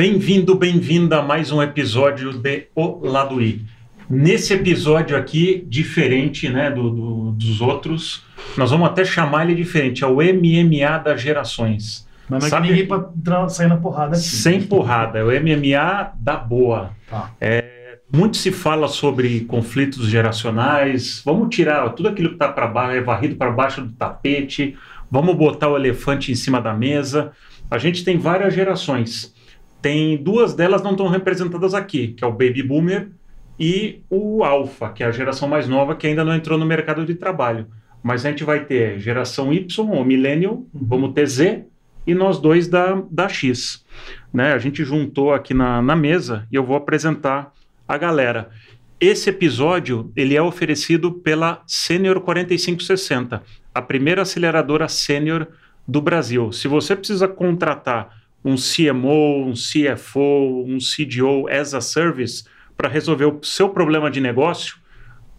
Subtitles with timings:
[0.00, 3.66] Bem-vindo, bem-vinda a mais um episódio de O Lado I.
[4.08, 8.24] Nesse episódio aqui, diferente né, do, do, dos outros,
[8.56, 12.08] nós vamos até chamar ele diferente, é o MMA das gerações.
[12.30, 12.88] Mas não é Sabe, que ninguém
[13.22, 14.24] pra sair na porrada aqui.
[14.24, 16.92] Sem porrada, é o MMA da boa.
[17.06, 17.32] Tá.
[17.38, 22.96] É, muito se fala sobre conflitos geracionais, vamos tirar tudo aquilo que está para baixo,
[22.96, 24.78] é varrido para baixo do tapete,
[25.10, 27.32] vamos botar o elefante em cima da mesa.
[27.70, 29.38] A gente tem várias gerações.
[29.80, 33.10] Tem duas delas não estão representadas aqui, que é o Baby Boomer
[33.58, 37.04] e o Alpha, que é a geração mais nova que ainda não entrou no mercado
[37.04, 37.66] de trabalho.
[38.02, 40.66] Mas a gente vai ter geração Y, ou Millennial, uhum.
[40.72, 41.64] vamos ter Z
[42.06, 43.84] e nós dois da, da X.
[44.32, 44.52] Né?
[44.52, 47.52] A gente juntou aqui na, na mesa e eu vou apresentar
[47.86, 48.50] a galera.
[48.98, 53.42] Esse episódio ele é oferecido pela Senior 4560,
[53.74, 55.48] a primeira aceleradora sênior
[55.86, 56.52] do Brasil.
[56.52, 62.44] Se você precisa contratar um CMO, um CFO, um CDO as a service
[62.76, 64.76] para resolver o seu problema de negócio,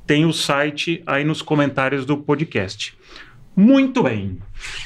[0.05, 2.95] tem o site aí nos comentários do podcast.
[3.55, 4.38] Muito bem.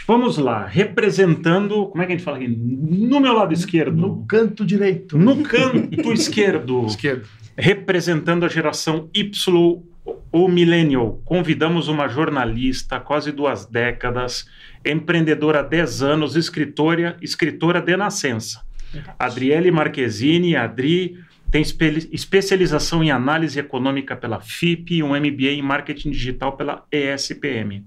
[0.07, 0.65] Vamos lá.
[0.65, 1.87] Representando.
[1.87, 2.47] Como é que a gente fala aqui?
[2.47, 3.95] No meu lado esquerdo.
[3.95, 5.17] No canto direito.
[5.17, 6.85] No canto esquerdo.
[6.85, 7.27] esquerdo.
[7.57, 9.83] Representando a geração Y
[10.31, 11.21] ou Millennial.
[11.25, 14.47] Convidamos uma jornalista, quase duas décadas,
[14.85, 18.63] empreendedora há 10 anos, escritora, escritora de nascença.
[19.17, 21.17] Adriele Marquezine, Adri,
[21.51, 26.85] tem espe especialização em análise econômica pela FIP e um MBA em marketing digital pela
[26.91, 27.83] ESPM.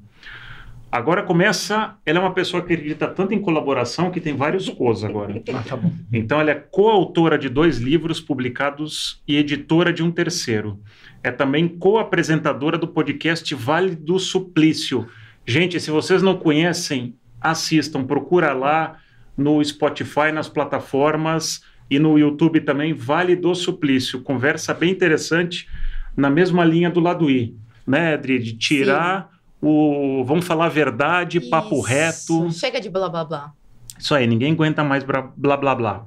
[0.90, 5.04] Agora começa, ela é uma pessoa que acredita tanto em colaboração que tem vários cos
[5.04, 5.42] agora.
[5.52, 5.78] Ah, tá
[6.10, 10.80] então ela é coautora de dois livros publicados e editora de um terceiro.
[11.22, 15.08] É também co-apresentadora do podcast Vale do Suplício,
[15.48, 18.98] Gente, se vocês não conhecem, assistam, procura lá
[19.34, 24.20] no Spotify, nas plataformas e no YouTube também, Vale do Suplício.
[24.20, 25.66] Conversa bem interessante
[26.14, 28.38] na mesma linha do lado I, né, Adri?
[28.38, 29.38] De tirar Sim.
[29.62, 30.22] o.
[30.26, 31.48] Vamos falar a verdade, Isso.
[31.48, 32.52] papo reto.
[32.52, 33.52] Chega de blá blá blá.
[33.98, 36.06] Isso aí, ninguém aguenta mais blá blá blá.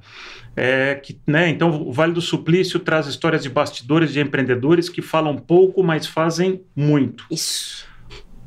[0.54, 5.00] É, que, né, então, o Vale do Suplício traz histórias de bastidores de empreendedores que
[5.00, 7.24] falam pouco, mas fazem muito.
[7.30, 7.90] Isso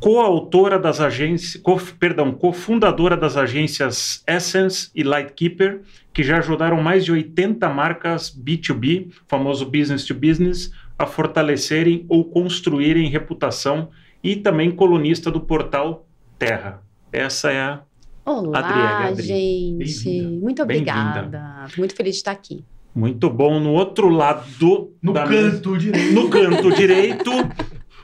[0.06, 5.82] coautora das agências, co, perdão, cofundadora das agências Essence e Lightkeeper,
[6.14, 12.24] que já ajudaram mais de 80 marcas B2B, famoso business to business, a fortalecerem ou
[12.26, 13.90] construírem reputação
[14.24, 16.08] e também colunista do portal
[16.38, 16.84] Terra.
[17.12, 17.82] Essa é a
[18.26, 19.24] Olá, Adri.
[19.24, 20.22] gente.
[20.24, 21.68] Muito obrigada.
[21.78, 22.66] Muito feliz de estar aqui.
[22.94, 23.60] Muito bom.
[23.60, 24.92] No outro lado.
[25.00, 26.14] No canto mesa, direito.
[26.14, 27.32] No canto direito,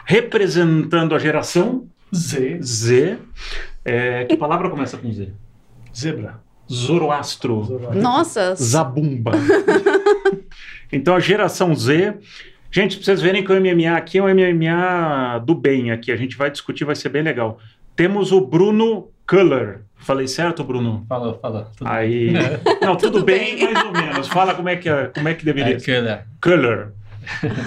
[0.06, 2.60] representando a geração Z.
[2.62, 3.18] Z.
[3.84, 5.30] É, que palavra começa com Z?
[5.96, 6.40] Zebra.
[6.72, 7.64] Zoroastro.
[7.64, 8.00] Zoroastro.
[8.00, 8.54] Nossa.
[8.54, 9.32] Zabumba.
[10.94, 12.20] então a geração Z.
[12.70, 16.12] Gente, pra vocês verem que o MMA aqui é um MMA do bem aqui.
[16.12, 17.58] A gente vai discutir, vai ser bem legal.
[17.96, 19.84] Temos o Bruno Kuller.
[19.96, 21.06] Falei certo, Bruno?
[21.08, 21.66] Falou, falou.
[21.78, 22.32] Tudo Aí.
[22.32, 22.44] Bem.
[22.82, 24.28] Não, tudo, tudo bem, bem, mais ou menos.
[24.28, 26.24] Fala como é que, é, como é que deveria é.
[26.42, 26.92] Kuller.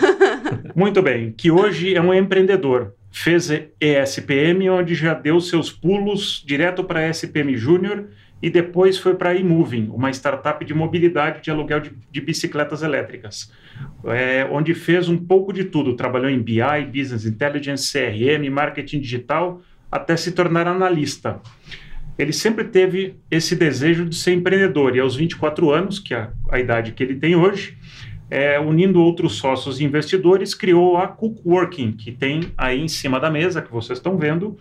[0.76, 1.32] Muito bem.
[1.32, 3.48] Que hoje é um empreendedor fez
[3.80, 8.08] ESPM, onde já deu seus pulos direto para a SPM Júnior
[8.42, 12.82] e depois foi para a eMoving, uma startup de mobilidade de aluguel de, de bicicletas
[12.82, 13.52] elétricas,
[14.06, 15.94] é, onde fez um pouco de tudo.
[15.94, 16.60] Trabalhou em BI,
[16.92, 19.62] Business Intelligence, CRM, marketing digital,
[19.94, 21.40] até se tornar analista.
[22.18, 26.58] Ele sempre teve esse desejo de ser empreendedor e aos 24 anos, que é a
[26.58, 27.78] idade que ele tem hoje,
[28.28, 33.30] é, unindo outros sócios e investidores, criou a Cookworking, que tem aí em cima da
[33.30, 34.58] mesa, que vocês estão vendo.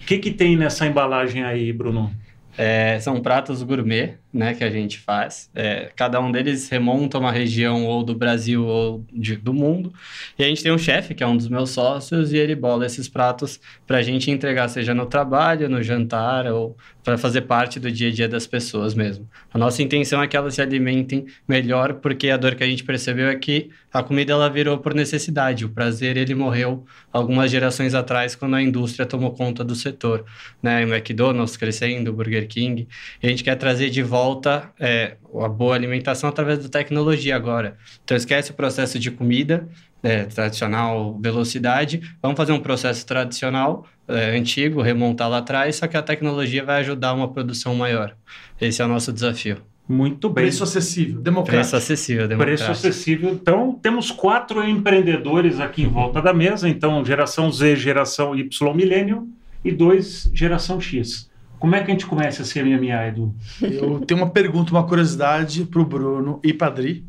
[0.00, 2.12] O que, que tem nessa embalagem aí, Bruno?
[2.56, 5.50] É, são pratos gourmet, né, que a gente faz.
[5.54, 9.92] É, cada um deles remonta uma região ou do Brasil ou de, do mundo.
[10.38, 12.86] E a gente tem um chefe, que é um dos meus sócios, e ele bola
[12.86, 17.80] esses pratos para a gente entregar, seja no trabalho, no jantar ou para fazer parte
[17.80, 19.28] do dia a dia das pessoas mesmo.
[19.52, 22.84] A nossa intenção é que elas se alimentem melhor, porque a dor que a gente
[22.84, 25.64] percebeu é que a comida ela virou por necessidade.
[25.64, 30.24] O prazer ele morreu algumas gerações atrás quando a indústria tomou conta do setor,
[30.62, 30.82] né?
[30.82, 32.86] McDonald's crescendo, Burger King.
[33.20, 37.34] E a gente quer trazer de volta volta é, a boa alimentação através da tecnologia
[37.34, 37.76] agora.
[38.04, 39.66] Então, esquece o processo de comida
[40.02, 42.02] é, tradicional, velocidade.
[42.22, 46.80] Vamos fazer um processo tradicional, é, antigo, remontar lá atrás, só que a tecnologia vai
[46.80, 48.14] ajudar uma produção maior.
[48.60, 49.56] Esse é o nosso desafio.
[49.88, 50.44] Muito bem.
[50.44, 51.62] Preço acessível, democrático.
[51.62, 52.66] Preço acessível, democrático.
[52.66, 53.30] Preço acessível.
[53.30, 56.68] Então, temos quatro empreendedores aqui em volta da mesa.
[56.68, 59.28] Então, geração Z, geração Y, milênio
[59.64, 61.29] e dois, geração X.
[61.60, 63.34] Como é que a gente começa a ser MMA, Edu?
[63.60, 67.04] Eu tenho uma pergunta, uma curiosidade para o Bruno e para Adri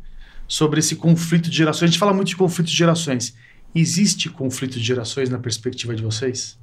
[0.46, 1.84] sobre esse conflito de gerações.
[1.84, 3.34] A gente fala muito de conflito de gerações.
[3.74, 6.58] Existe conflito de gerações na perspectiva de vocês?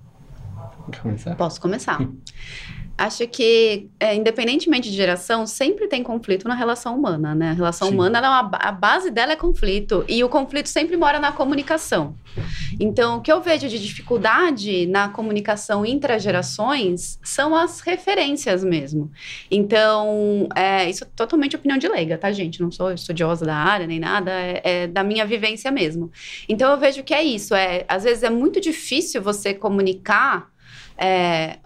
[1.01, 1.35] Começar?
[1.35, 1.99] Posso começar.
[2.99, 7.51] Acho que, é, independentemente de geração, sempre tem conflito na relação humana, né?
[7.51, 7.93] A relação Sim.
[7.93, 10.03] humana, ela, é a base dela é conflito.
[10.05, 12.13] E o conflito sempre mora na comunicação.
[12.77, 19.09] Então, o que eu vejo de dificuldade na comunicação intragerações são as referências mesmo.
[19.49, 22.61] Então, é, isso é totalmente opinião de leiga, tá, gente?
[22.61, 26.11] Não sou estudiosa da área nem nada, é, é da minha vivência mesmo.
[26.49, 27.55] Então, eu vejo que é isso.
[27.55, 30.49] É, às vezes é muito difícil você comunicar
[30.97, 31.59] é,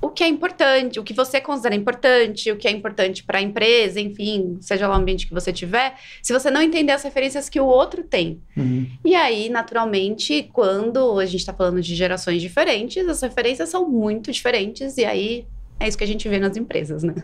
[0.00, 3.42] o que é importante, o que você considera importante, o que é importante para a
[3.42, 7.48] empresa, enfim, seja lá o ambiente que você tiver, se você não entender as referências
[7.48, 8.40] que o outro tem.
[8.56, 8.86] Uhum.
[9.04, 14.30] E aí, naturalmente, quando a gente está falando de gerações diferentes, as referências são muito
[14.30, 15.46] diferentes, e aí
[15.80, 17.14] é isso que a gente vê nas empresas, né?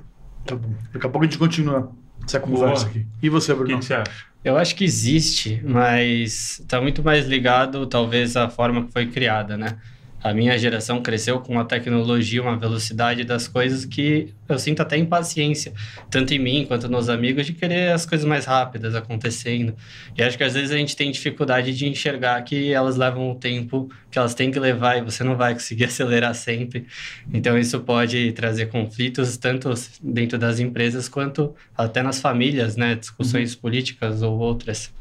[0.45, 0.71] Tá bom.
[0.93, 1.93] Daqui a pouco a gente continua
[2.25, 2.97] essa conversa Boa.
[2.97, 3.07] aqui.
[3.23, 3.77] E você, Bruno?
[3.77, 4.33] O que você acha?
[4.45, 9.57] Eu acho que existe, mas está muito mais ligado, talvez, à forma que foi criada,
[9.57, 9.79] né?
[10.23, 14.97] A minha geração cresceu com a tecnologia, uma velocidade das coisas que eu sinto até
[14.97, 15.73] impaciência,
[16.11, 19.75] tanto em mim quanto nos amigos, de querer as coisas mais rápidas acontecendo.
[20.17, 23.35] E acho que às vezes a gente tem dificuldade de enxergar que elas levam o
[23.35, 26.87] tempo que elas têm que levar e você não vai conseguir acelerar sempre.
[27.33, 29.73] Então isso pode trazer conflitos tanto
[30.03, 32.95] dentro das empresas quanto até nas famílias, né?
[32.95, 33.61] Discussões uhum.
[33.61, 34.93] políticas ou outras.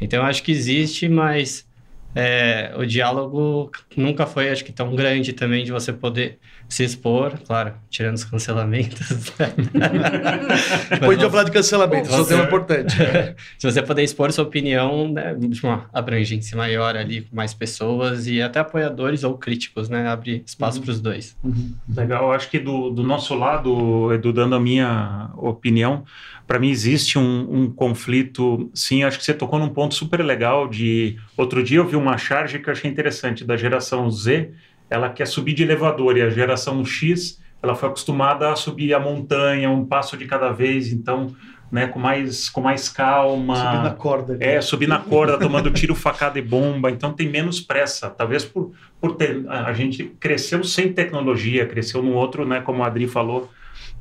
[0.00, 1.66] Então acho que existe, mas
[2.14, 6.38] é, o diálogo nunca foi, acho que, tão grande também de você poder
[6.68, 9.32] se expor, claro, tirando os cancelamentos.
[10.90, 12.96] Depois de eu falar de cancelamento, isso é um tema importante.
[13.58, 18.26] se você puder expor sua opinião, né, de uma abrangência maior ali, com mais pessoas
[18.26, 20.08] e até apoiadores ou críticos, né?
[20.08, 20.84] Abre espaço uhum.
[20.84, 21.36] para os dois.
[21.44, 21.74] Uhum.
[21.94, 26.04] Legal, acho que do, do nosso lado, Edu, dando a minha opinião,
[26.46, 30.68] para mim existe um, um, conflito, sim, acho que você tocou num ponto super legal
[30.68, 31.16] de...
[31.36, 34.50] Outro dia eu vi uma charge que eu achei interessante, da geração Z,
[34.90, 39.00] ela quer subir de elevador, e a geração X, ela foi acostumada a subir a
[39.00, 41.34] montanha, um passo de cada vez, então...
[41.72, 43.56] Né, com mais com mais calma.
[43.56, 44.36] Subir na corda.
[44.38, 46.88] É, subir na corda, tomando tiro, facada e bomba.
[46.88, 48.08] Então tem menos pressa.
[48.08, 48.70] Talvez por,
[49.00, 49.44] por ter.
[49.48, 53.50] A gente cresceu sem tecnologia, cresceu num outro, né, como a Adri falou,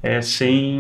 [0.01, 0.79] é, sem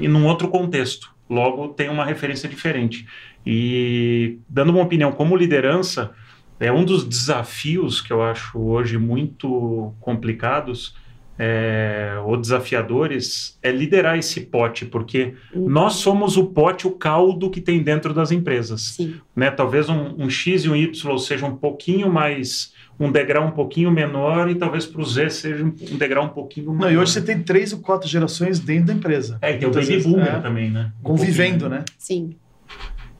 [0.00, 1.14] e num outro contexto.
[1.28, 3.06] Logo tem uma referência diferente.
[3.44, 6.12] E dando uma opinião como liderança,
[6.58, 10.94] é um dos desafios que eu acho hoje muito complicados
[11.38, 15.68] é, ou desafiadores é liderar esse pote, porque uhum.
[15.68, 18.94] nós somos o pote, o caldo que tem dentro das empresas.
[18.96, 19.20] Sim.
[19.34, 19.50] Né?
[19.50, 23.90] Talvez um, um X e um Y seja um pouquinho mais um degrau um pouquinho
[23.90, 26.80] menor e talvez para o Z seja um degrau um pouquinho maior.
[26.80, 29.38] Não, e hoje você tem três ou quatro gerações dentro da empresa.
[29.42, 30.92] É, e tem o baby boomer é, também, né?
[31.00, 31.84] Um convivendo, né?
[31.98, 32.36] Sim.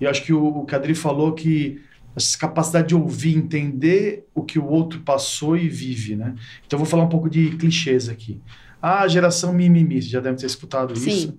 [0.01, 1.81] E acho que o, o Cadri falou que
[2.15, 6.35] essa capacidade de ouvir, entender o que o outro passou e vive, né?
[6.67, 8.41] Então, vou falar um pouco de clichês aqui.
[8.81, 11.11] Ah, geração mimimi, você já deve ter escutado Sim.
[11.11, 11.39] isso.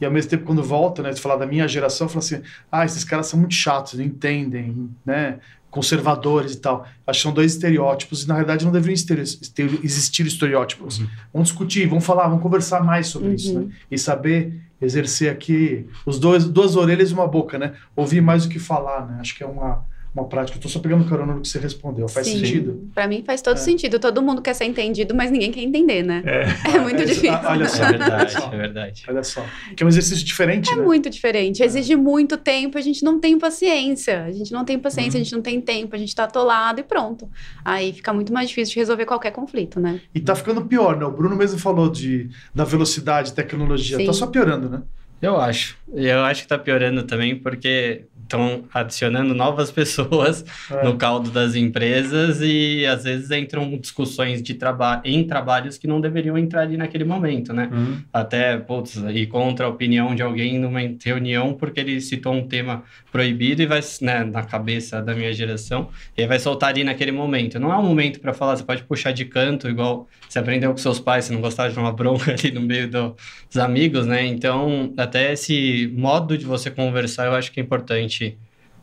[0.00, 2.40] E ao mesmo tempo, quando volta, né, você falar da minha geração, fala assim:
[2.72, 5.38] ah, esses caras são muito chatos, não entendem, né?
[5.74, 6.86] Conservadores e tal.
[7.04, 11.00] Acho que são dois estereótipos e, na realidade, não deveriam existir estereótipos.
[11.00, 11.08] Uhum.
[11.32, 13.34] Vamos discutir, vamos falar, vamos conversar mais sobre uhum.
[13.34, 13.66] isso, né?
[13.90, 17.74] E saber exercer aqui os dois, duas orelhas e uma boca, né?
[17.96, 19.16] Ouvir mais do que falar, né?
[19.18, 20.56] Acho que é uma uma prática.
[20.56, 22.08] Estou só pegando carona no que você respondeu.
[22.08, 22.38] Faz Sim.
[22.38, 22.88] sentido?
[22.94, 23.60] Para mim faz todo é.
[23.60, 23.98] sentido.
[23.98, 26.22] Todo mundo quer ser entendido, mas ninguém quer entender, né?
[26.24, 26.44] É,
[26.76, 27.32] é muito é, difícil.
[27.44, 27.84] Olha só.
[27.84, 29.04] É verdade, é verdade.
[29.08, 29.44] Olha só.
[29.76, 30.82] Que é um exercício diferente, É né?
[30.82, 31.62] muito diferente.
[31.62, 31.66] É.
[31.66, 32.78] Exige muito tempo.
[32.78, 34.24] A gente não tem paciência.
[34.24, 35.20] A gente não tem paciência, uhum.
[35.20, 35.96] a gente não tem tempo.
[35.96, 37.28] A gente está atolado e pronto.
[37.64, 40.00] Aí fica muito mais difícil de resolver qualquer conflito, né?
[40.14, 41.04] E tá ficando pior, né?
[41.04, 43.96] O Bruno mesmo falou de, da velocidade, tecnologia.
[43.96, 44.06] Sim.
[44.06, 44.82] Tá só piorando, né?
[45.20, 45.78] Eu acho.
[45.92, 50.84] Eu acho que tá piorando também porque estão adicionando novas pessoas é.
[50.84, 56.00] no caldo das empresas e às vezes entram discussões de trabalho em trabalhos que não
[56.00, 57.70] deveriam entrar ali naquele momento, né?
[57.72, 57.98] Uhum.
[58.12, 62.82] Até, putz, ir contra a opinião de alguém numa reunião porque ele citou um tema
[63.12, 67.60] proibido e vai, né, na cabeça da minha geração, e vai soltar ali naquele momento.
[67.60, 70.76] Não é um momento para falar, você pode puxar de canto, igual você aprendeu com
[70.78, 73.14] seus pais, você não gostava de uma bronca ali no meio do,
[73.48, 74.26] dos amigos, né?
[74.26, 78.38] Então, até esse modo de você conversar eu acho que é importante gente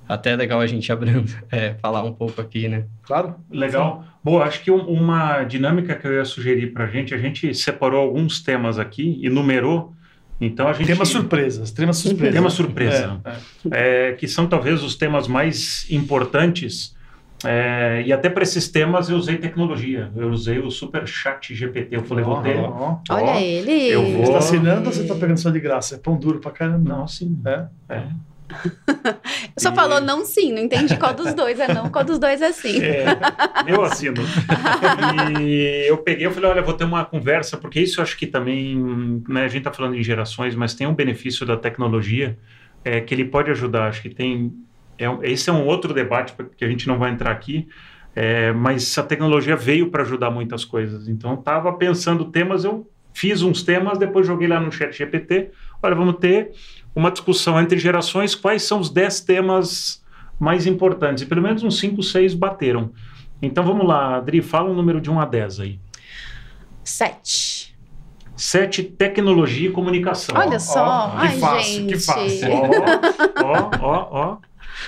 [0.07, 2.85] até é legal a gente abrindo, é, falar um pouco aqui, né?
[3.03, 4.03] Claro, legal.
[4.23, 8.01] Bom, acho que uma dinâmica que eu ia sugerir para a gente, a gente separou
[8.01, 9.93] alguns temas aqui e numerou.
[10.39, 14.09] Então a gente temas surpresas, temas surpresas, tema surpresa, é, é.
[14.09, 16.95] É, que são talvez os temas mais importantes
[17.43, 20.11] É, e até para esses temas eu usei tecnologia.
[20.15, 21.95] Eu usei o Super Chat GPT.
[21.95, 22.59] Eu falei, oh, vou ter.
[22.59, 23.89] Oh, Olha ele.
[23.89, 24.11] Eu vou...
[24.11, 25.95] Você está assinando ou você está pegando só de graça?
[25.95, 26.87] É pão duro para caramba.
[26.87, 27.39] Não, sim.
[27.45, 27.65] É?
[27.89, 28.03] É.
[29.57, 29.75] Só e...
[29.75, 32.81] falou não sim, não entendi qual dos dois é não, qual dos dois é sim.
[32.81, 33.05] É,
[33.67, 34.21] eu assino.
[35.41, 38.27] e eu peguei, eu falei, olha, vou ter uma conversa, porque isso eu acho que
[38.27, 42.37] também, né, a gente está falando em gerações, mas tem um benefício da tecnologia
[42.83, 43.87] é, que ele pode ajudar.
[43.87, 44.53] Acho que tem,
[44.97, 47.67] é, esse é um outro debate que a gente não vai entrar aqui,
[48.15, 51.07] é, mas a tecnologia veio para ajudar muitas coisas.
[51.07, 55.51] Então, estava pensando temas, eu fiz uns temas, depois joguei lá no chat GPT,
[55.81, 56.51] olha, vamos ter
[56.95, 60.03] uma discussão entre gerações, quais são os 10 temas
[60.39, 61.23] mais importantes.
[61.23, 62.91] E pelo menos uns 5, 6 bateram.
[63.41, 65.79] Então vamos lá, Adri, fala um número de 1 a 10 aí.
[66.83, 67.75] 7.
[68.35, 70.35] 7, tecnologia e comunicação.
[70.35, 71.93] Olha só, oh, Ai, que fácil, gente.
[71.93, 72.49] que fácil.
[73.43, 74.37] Ó, ó, ó.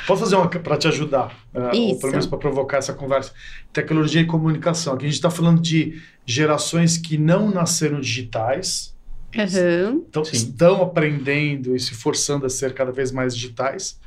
[0.08, 3.32] Posso fazer uma para te ajudar, uh, ou pelo menos para provocar essa conversa?
[3.72, 4.94] Tecnologia e comunicação.
[4.94, 8.94] Aqui a gente está falando de gerações que não nasceram digitais,
[9.36, 10.06] Uhum.
[10.08, 14.00] Então, estão aprendendo e se forçando a ser cada vez mais digitais.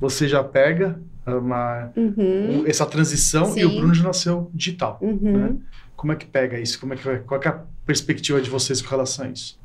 [0.00, 2.64] Você já pega uma, uhum.
[2.66, 3.60] essa transição Sim.
[3.60, 4.98] e o Bruno já nasceu digital.
[5.00, 5.38] Uhum.
[5.38, 5.56] Né?
[5.94, 6.80] Como é que pega isso?
[6.80, 9.58] Como é que, qual é a perspectiva de vocês com relação a isso?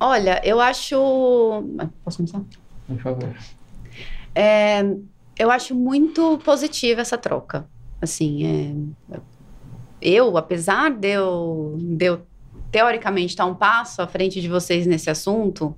[0.00, 0.96] Olha, eu acho.
[2.04, 2.42] Posso começar?
[2.86, 3.34] Por favor.
[4.40, 4.84] É,
[5.36, 7.68] eu acho muito positiva essa troca.
[8.00, 8.46] Assim,
[9.10, 9.18] é,
[10.00, 12.22] eu, apesar de eu, de eu
[12.70, 15.76] teoricamente está um passo à frente de vocês nesse assunto,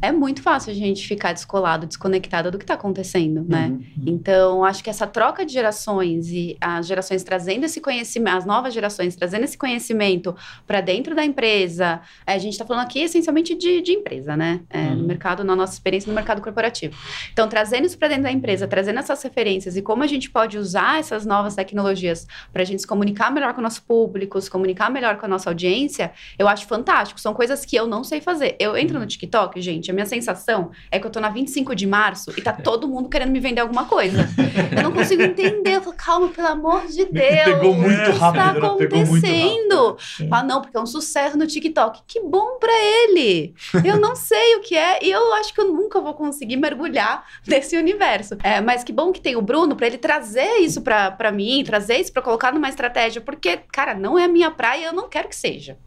[0.00, 3.68] é muito fácil a gente ficar descolado, desconectado do que está acontecendo, né?
[3.68, 4.04] Uhum, uhum.
[4.06, 8.74] Então, acho que essa troca de gerações e as gerações trazendo esse conhecimento, as novas
[8.74, 10.36] gerações trazendo esse conhecimento
[10.66, 14.60] para dentro da empresa, é, a gente está falando aqui essencialmente de, de empresa, né?
[14.68, 14.96] É, uhum.
[14.96, 16.94] No mercado, na nossa experiência no mercado corporativo.
[17.32, 20.58] Então, trazendo isso para dentro da empresa, trazendo essas referências e como a gente pode
[20.58, 24.50] usar essas novas tecnologias para a gente se comunicar melhor com o nosso público, se
[24.50, 27.18] comunicar melhor com a nossa audiência, eu acho fantástico.
[27.18, 28.56] São coisas que eu não sei fazer.
[28.58, 29.06] Eu entro no uhum.
[29.06, 32.42] TikTok, gente seguinte: a minha sensação é que eu tô na 25 de março e
[32.42, 34.28] tá todo mundo querendo me vender alguma coisa.
[34.76, 35.76] Eu não consigo entender.
[35.76, 37.44] Eu falo, calma, pelo amor de Deus.
[37.44, 38.40] Pegou muito o que rápido.
[38.40, 39.96] está acontecendo?
[40.30, 42.02] Ah, não, porque é um sucesso no TikTok.
[42.06, 43.54] Que bom pra ele.
[43.84, 47.24] Eu não sei o que é e eu acho que eu nunca vou conseguir mergulhar
[47.46, 48.36] nesse universo.
[48.42, 51.62] É, mas que bom que tem o Bruno para ele trazer isso pra, pra mim,
[51.64, 55.08] trazer isso pra colocar numa estratégia, porque, cara, não é a minha praia eu não
[55.08, 55.78] quero que seja.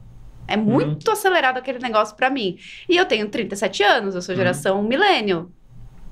[0.49, 1.13] É muito uhum.
[1.13, 2.57] acelerado aquele negócio para mim.
[2.87, 4.37] E eu tenho 37 anos, eu sou uhum.
[4.37, 4.87] geração uhum.
[4.87, 5.51] milênio.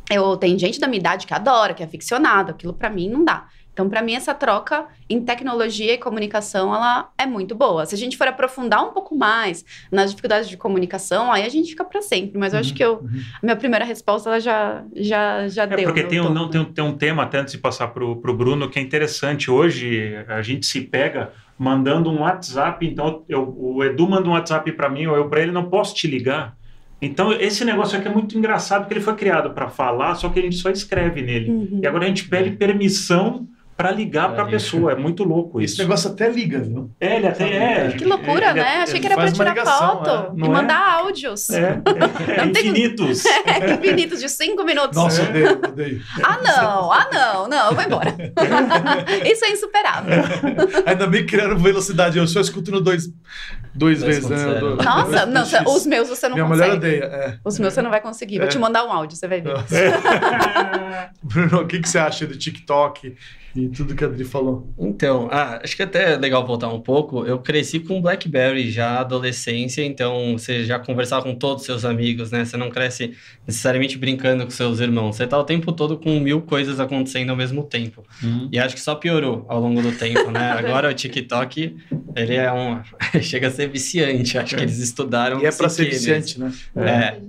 [0.10, 3.26] Eu tenho gente da minha idade que adora, que é aficionado, aquilo para mim não
[3.26, 3.48] dá.
[3.78, 7.86] Então, para mim, essa troca em tecnologia e comunicação, ela é muito boa.
[7.86, 11.70] Se a gente for aprofundar um pouco mais nas dificuldades de comunicação, aí a gente
[11.70, 12.40] fica para sempre.
[12.40, 13.22] Mas eu uhum, acho que eu, uhum.
[13.36, 15.84] a minha primeira resposta, ela já, já, já é deu.
[15.84, 18.16] Porque tem um, não, tem, um, tem um tema, até antes de passar para o
[18.16, 19.52] Bruno, que é interessante.
[19.52, 22.86] Hoje, a gente se pega mandando um WhatsApp.
[22.86, 25.96] Então, eu, o Edu manda um WhatsApp para mim, ou eu para ele, não posso
[25.96, 26.56] te ligar.
[27.02, 30.40] Então, esse negócio aqui é muito engraçado, porque ele foi criado para falar, só que
[30.40, 31.52] a gente só escreve nele.
[31.52, 31.80] Uhum.
[31.84, 33.48] E agora a gente pede permissão
[33.78, 34.94] para ligar para a pessoa.
[34.94, 35.76] É muito louco isso.
[35.76, 36.90] Esse negócio até liga, viu?
[37.00, 37.92] É, ele até é.
[37.92, 38.74] Que loucura, ele, né?
[38.74, 40.46] Ele, Achei que era para tirar ligação, foto é.
[40.46, 41.02] e mandar é?
[41.02, 41.50] áudios.
[41.52, 43.24] É, é, é infinitos.
[43.48, 44.96] É, infinitos, de cinco minutos.
[44.96, 46.02] Nossa, odeio, odeio.
[46.24, 48.16] Ah, não, ah, não, não, eu vou embora.
[49.32, 50.24] isso é insuperável.
[50.86, 52.18] Ainda bem que criaram velocidade.
[52.18, 53.10] Eu só escuto no dois,
[53.76, 54.56] dois vezes, né?
[54.56, 56.80] Do, Nossa, não, os meus você não Minha consegue.
[56.80, 57.04] Minha mulher odeia.
[57.06, 57.38] É.
[57.46, 58.40] Os meus você não vai conseguir.
[58.40, 59.54] Vou te mandar um áudio, você vai ver.
[61.24, 63.16] Bruno, o que, que você acha do TikTok
[63.58, 64.72] e tudo que a Adri falou.
[64.78, 67.26] Então, ah, acho que até é legal voltar um pouco.
[67.26, 72.30] Eu cresci com BlackBerry já adolescência, então você já conversava com todos os seus amigos,
[72.30, 72.46] né?
[72.46, 73.14] Você não cresce
[73.48, 75.16] necessariamente brincando com seus irmãos.
[75.16, 78.04] Você tá o tempo todo com mil coisas acontecendo ao mesmo tempo.
[78.22, 78.48] Uhum.
[78.52, 80.52] E acho que só piorou ao longo do tempo, né?
[80.52, 81.76] Agora o TikTok,
[82.16, 82.80] ele é um...
[83.24, 84.38] chega a ser viciante.
[84.38, 85.42] Acho que eles estudaram...
[85.42, 86.54] E é para ser viciante, né?
[86.76, 86.90] É.
[86.90, 87.20] é.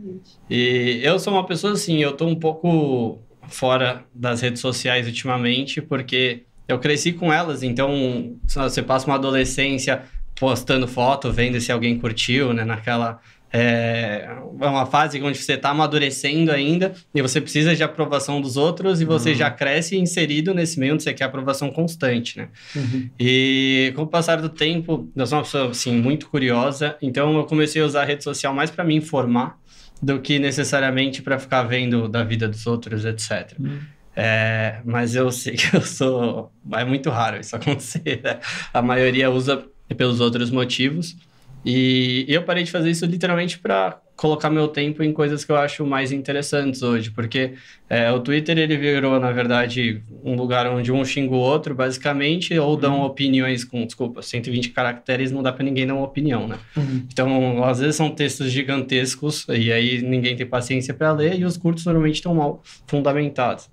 [0.50, 3.18] E eu sou uma pessoa assim, eu tô um pouco
[3.48, 10.02] fora das redes sociais ultimamente, porque eu cresci com elas, então você passa uma adolescência
[10.38, 12.64] postando foto, vendo se alguém curtiu, né?
[12.64, 13.20] Naquela.
[13.50, 14.28] É,
[14.60, 19.00] é uma fase onde você está amadurecendo ainda e você precisa de aprovação dos outros
[19.00, 19.36] e você uhum.
[19.36, 22.48] já cresce inserido nesse meio onde você quer aprovação constante, né?
[22.76, 23.08] Uhum.
[23.18, 27.44] E com o passar do tempo, eu sou uma pessoa, assim, muito curiosa, então eu
[27.44, 29.58] comecei a usar a rede social mais para me informar
[30.00, 33.54] do que necessariamente para ficar vendo da vida dos outros, etc.
[33.58, 33.78] Hum.
[34.20, 36.52] É, mas eu sei que eu sou.
[36.72, 38.20] É muito raro isso acontecer.
[38.22, 38.40] Né?
[38.74, 39.64] A maioria usa
[39.96, 41.16] pelos outros motivos.
[41.64, 45.56] E eu parei de fazer isso literalmente para colocar meu tempo em coisas que eu
[45.56, 47.54] acho mais interessantes hoje, porque
[47.88, 52.58] é, o Twitter ele virou, na verdade, um lugar onde um xinga o outro, basicamente,
[52.58, 53.04] ou dão uhum.
[53.04, 56.58] opiniões com, desculpa, 120 caracteres não dá para ninguém dar uma opinião, né?
[56.76, 57.06] Uhum.
[57.10, 61.56] Então, às vezes são textos gigantescos e aí ninguém tem paciência para ler e os
[61.56, 63.70] curtos normalmente estão mal fundamentados.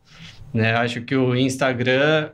[0.54, 0.74] Né?
[0.76, 2.30] Acho que o Instagram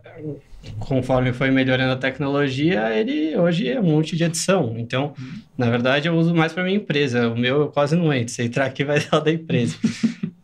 [0.80, 4.76] conforme foi melhorando a tecnologia, ele hoje é um monte de edição.
[4.78, 5.14] Então,
[5.58, 7.30] na verdade, eu uso mais para minha empresa.
[7.30, 8.34] O meu eu quase não entro.
[8.34, 9.76] Se entrar aqui, vai dar da empresa.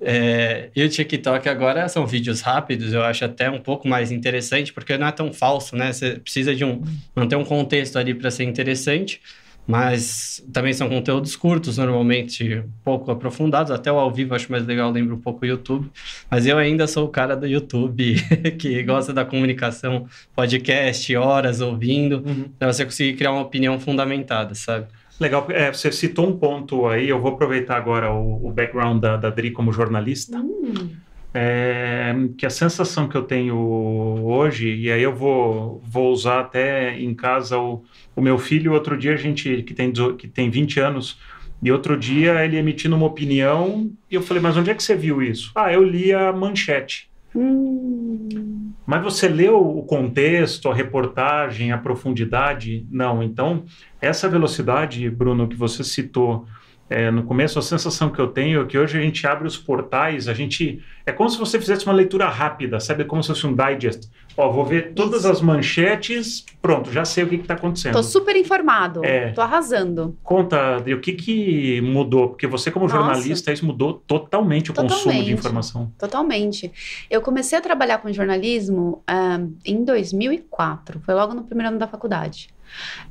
[0.01, 4.73] é, e o TikTok agora são vídeos rápidos, eu acho até um pouco mais interessante,
[4.73, 5.91] porque não é tão falso, né?
[5.93, 6.81] Você precisa de um
[7.15, 9.21] manter um contexto ali para ser interessante.
[9.67, 13.69] Mas também são conteúdos curtos, normalmente pouco aprofundados.
[13.69, 15.91] Até o ao vivo acho mais legal, lembro um pouco o YouTube.
[16.31, 18.15] Mas eu ainda sou o cara do YouTube
[18.57, 22.45] que gosta da comunicação, podcast, horas ouvindo, uhum.
[22.57, 24.87] para você conseguir criar uma opinião fundamentada, sabe?
[25.19, 29.17] Legal, é, você citou um ponto aí, eu vou aproveitar agora o, o background da,
[29.17, 30.37] da Dri como jornalista.
[30.37, 30.91] Uhum.
[31.39, 36.99] É, que a sensação que eu tenho hoje, e aí eu vou, vou usar até
[36.99, 37.83] em casa o,
[38.15, 41.19] o meu filho, outro dia a gente, que tem, que tem 20 anos,
[41.61, 44.95] e outro dia ele emitindo uma opinião, e eu falei, mas onde é que você
[44.95, 45.51] viu isso?
[45.53, 47.07] Ah, eu li a manchete.
[47.35, 48.73] Hum.
[48.83, 52.87] Mas você leu o contexto, a reportagem, a profundidade?
[52.89, 53.21] Não.
[53.21, 53.63] Então,
[54.01, 56.47] essa velocidade, Bruno, que você citou
[56.89, 59.57] é, no começo, a sensação que eu tenho é que hoje a gente abre os
[59.57, 60.81] portais, a gente.
[61.05, 63.03] É como se você fizesse uma leitura rápida, sabe?
[63.03, 64.09] Como se fosse um digest.
[64.37, 65.31] Ó, vou ver todas Isso.
[65.31, 67.93] as manchetes, pronto, já sei o que está acontecendo.
[67.93, 69.31] Tô super informado, é.
[69.31, 70.15] tô arrasando.
[70.23, 72.29] Conta, Adri, o que, que mudou?
[72.29, 72.97] Porque você, como Nossa.
[72.97, 75.03] jornalista, isso mudou totalmente o totalmente.
[75.03, 75.91] consumo de informação.
[75.97, 76.71] Totalmente.
[77.09, 81.87] Eu comecei a trabalhar com jornalismo um, em 2004, foi logo no primeiro ano da
[81.87, 82.49] faculdade.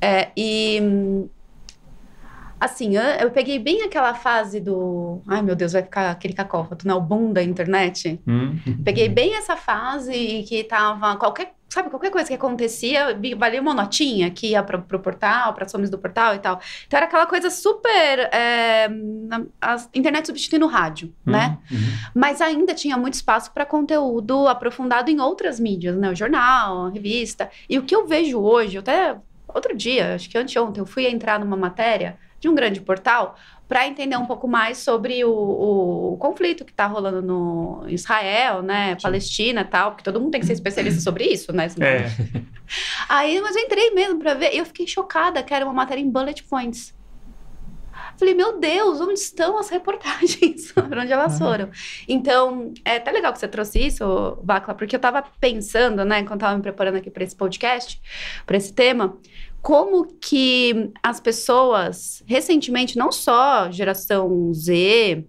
[0.00, 0.80] É, e
[2.58, 5.20] Assim, eu peguei bem aquela fase do.
[5.26, 6.94] Ai, meu Deus, vai ficar aquele cacófato, né?
[6.94, 8.18] O boom da internet.
[8.26, 8.58] Hum.
[8.82, 11.16] Peguei bem essa fase que tava.
[11.16, 15.66] Qualquer, sabe, qualquer coisa que acontecia, valia uma notinha que ia para o portal, para
[15.66, 16.58] as somes do portal e tal.
[16.86, 18.20] Então era aquela coisa super.
[18.32, 18.88] É,
[19.60, 21.32] a internet substituindo o rádio, hum.
[21.32, 21.58] né?
[21.70, 21.78] Uhum.
[22.14, 26.10] Mas ainda tinha muito espaço para conteúdo aprofundado em outras mídias, né?
[26.10, 27.50] O jornal, a revista.
[27.68, 29.14] E o que eu vejo hoje, até
[29.46, 33.37] outro dia, acho que anteontem, eu fui entrar numa matéria de um grande portal
[33.68, 38.62] para entender um pouco mais sobre o, o, o conflito que está rolando no Israel,
[38.62, 39.02] né, Sim.
[39.02, 41.66] Palestina e tal, porque todo mundo tem que ser especialista sobre isso, né?
[41.80, 42.06] É.
[43.09, 46.00] Aí, mas eu entrei mesmo para ver e eu fiquei chocada que era uma matéria
[46.00, 46.94] em bullet points.
[48.18, 50.72] Falei, meu Deus, onde estão as reportagens?
[50.72, 51.38] para onde elas uhum.
[51.38, 51.70] foram?
[52.09, 56.37] Então, é até legal que você trouxe isso, Bacla, porque eu estava pensando, né, quando
[56.37, 58.00] estava me preparando aqui para esse podcast,
[58.46, 59.18] para esse tema,
[59.66, 65.24] como que as pessoas, recentemente, não só geração Z,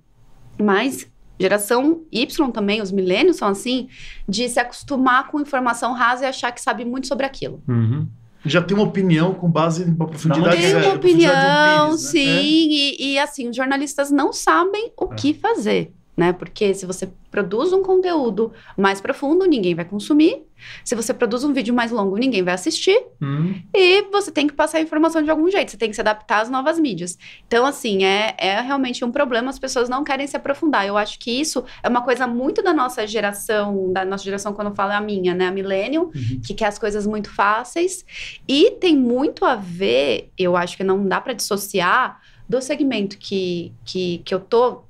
[0.61, 3.89] mas geração Y também, os milênios são assim,
[4.29, 7.63] de se acostumar com informação rasa e achar que sabe muito sobre aquilo.
[7.67, 8.07] Uhum.
[8.45, 10.61] Já tem uma opinião com base em uma profundidade.
[10.61, 12.27] Tem uma opinião, um sim.
[12.27, 12.43] Né?
[12.43, 15.15] E, e, assim, os jornalistas não sabem o é.
[15.15, 16.33] que fazer né?
[16.33, 20.43] Porque se você produz um conteúdo mais profundo, ninguém vai consumir.
[20.83, 22.99] Se você produz um vídeo mais longo, ninguém vai assistir.
[23.21, 23.61] Hum.
[23.71, 26.41] E você tem que passar a informação de algum jeito, você tem que se adaptar
[26.41, 27.15] às novas mídias.
[27.45, 30.87] Então, assim, é, é realmente um problema, as pessoas não querem se aprofundar.
[30.87, 34.69] Eu acho que isso é uma coisa muito da nossa geração, da nossa geração, quando
[34.69, 35.47] eu falo é a minha, né?
[35.47, 36.41] A millennial, uhum.
[36.43, 38.03] que quer as coisas muito fáceis.
[38.47, 43.73] E tem muito a ver, eu acho que não dá para dissociar do segmento que,
[43.85, 44.86] que, que eu tô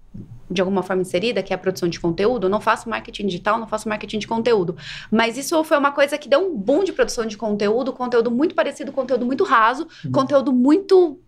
[0.49, 2.49] de alguma forma inserida, que é a produção de conteúdo.
[2.49, 4.75] Não faço marketing digital, não faço marketing de conteúdo.
[5.12, 8.55] Mas isso foi uma coisa que deu um boom de produção de conteúdo, conteúdo muito
[8.55, 10.12] parecido, conteúdo muito raso, uhum.
[10.12, 11.19] conteúdo muito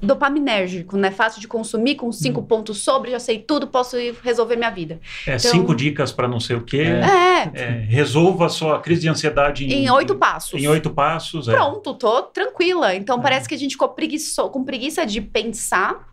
[0.00, 1.10] dopaminérgico, né?
[1.10, 2.46] Fácil de consumir, com cinco uhum.
[2.46, 5.00] pontos sobre, já sei tudo, posso resolver minha vida.
[5.26, 6.82] É, então, cinco dicas para não sei o quê.
[6.82, 7.60] É.
[7.60, 7.70] é.
[7.88, 10.60] Resolva a sua crise de ansiedade em, em oito passos.
[10.60, 11.48] Em oito passos.
[11.48, 11.52] É.
[11.52, 12.94] Pronto, tô tranquila.
[12.94, 13.22] Então é.
[13.22, 16.08] parece que a gente ficou preguiço, com preguiça de pensar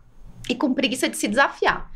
[0.48, 1.90] e com preguiça de se desafiar.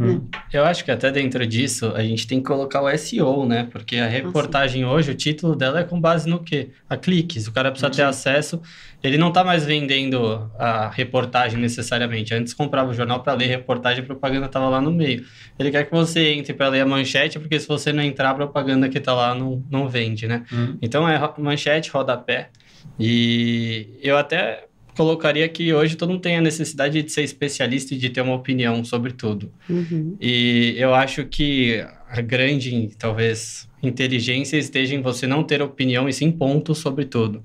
[0.00, 0.28] Hum.
[0.52, 3.68] Eu acho que até dentro disso a gente tem que colocar o SEO, né?
[3.70, 4.94] Porque a reportagem Nossa.
[4.94, 6.70] hoje, o título dela é com base no quê?
[6.88, 7.46] A cliques.
[7.46, 8.60] O cara precisa ter acesso.
[9.02, 12.34] Ele não está mais vendendo a reportagem necessariamente.
[12.34, 15.24] Antes comprava o jornal para ler reportagem, a propaganda estava lá no meio.
[15.58, 18.34] Ele quer que você entre para ler a manchete, porque se você não entrar, a
[18.34, 20.44] propaganda que está lá não, não vende, né?
[20.52, 20.78] Hum.
[20.80, 22.50] Então é manchete, rodapé.
[22.98, 27.98] E eu até colocaria que hoje todo mundo tem a necessidade de ser especialista e
[27.98, 29.52] de ter uma opinião sobre tudo.
[29.68, 30.16] Uhum.
[30.20, 36.12] E eu acho que a grande, talvez, inteligência esteja em você não ter opinião e
[36.12, 37.42] sim pontos sobre tudo.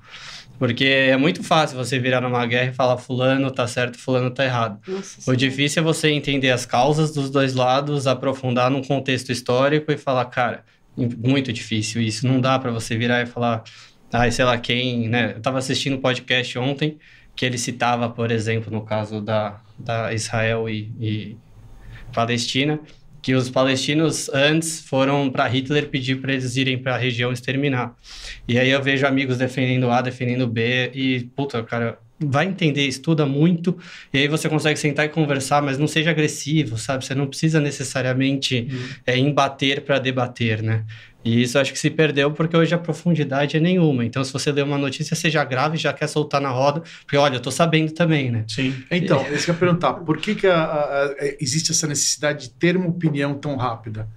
[0.59, 4.43] Porque é muito fácil você virar numa guerra e falar fulano tá certo, fulano tá
[4.43, 4.79] errado.
[4.87, 9.91] Nossa, o difícil é você entender as causas dos dois lados, aprofundar num contexto histórico
[9.91, 10.63] e falar, cara,
[10.97, 12.27] muito difícil isso.
[12.27, 13.63] Não dá para você virar e falar,
[14.11, 15.33] ah, sei lá quem, né?
[15.35, 16.97] Eu tava assistindo um podcast ontem
[17.37, 21.37] que ele citava, por exemplo, no caso da, da Israel e, e
[22.11, 22.79] Palestina,
[23.21, 27.95] que os palestinos antes foram para Hitler pedir para eles irem para a região exterminar.
[28.47, 33.25] E aí eu vejo amigos defendendo A, defendendo B e puta, cara, vai entender, estuda
[33.25, 33.77] muito,
[34.11, 37.05] e aí você consegue sentar e conversar, mas não seja agressivo, sabe?
[37.05, 38.87] Você não precisa necessariamente uhum.
[39.05, 40.83] é, embater para debater, né?
[41.23, 44.05] E isso acho que se perdeu porque hoje a profundidade é nenhuma.
[44.05, 47.35] Então, se você lê uma notícia, seja grave, já quer soltar na roda, porque olha,
[47.35, 48.45] eu tô sabendo também, né?
[48.47, 48.73] Sim.
[48.89, 49.35] Então, e...
[49.35, 52.49] isso que eu ia perguntar, por que, que a, a, a, existe essa necessidade de
[52.51, 54.07] ter uma opinião tão rápida?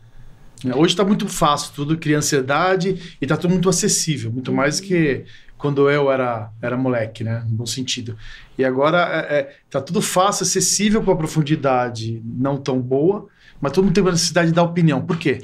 [0.74, 5.24] Hoje está muito fácil, tudo cria ansiedade e está tudo muito acessível, muito mais que
[5.60, 7.44] quando eu era, era moleque, né?
[7.48, 8.16] No bom sentido.
[8.56, 13.28] E agora é, é, tá tudo fácil, acessível com a profundidade não tão boa,
[13.60, 15.02] mas todo mundo tem uma necessidade de dar opinião.
[15.02, 15.42] Por quê?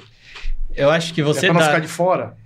[0.74, 1.46] Eu acho que você.
[1.46, 2.36] É pra não ficar de fora?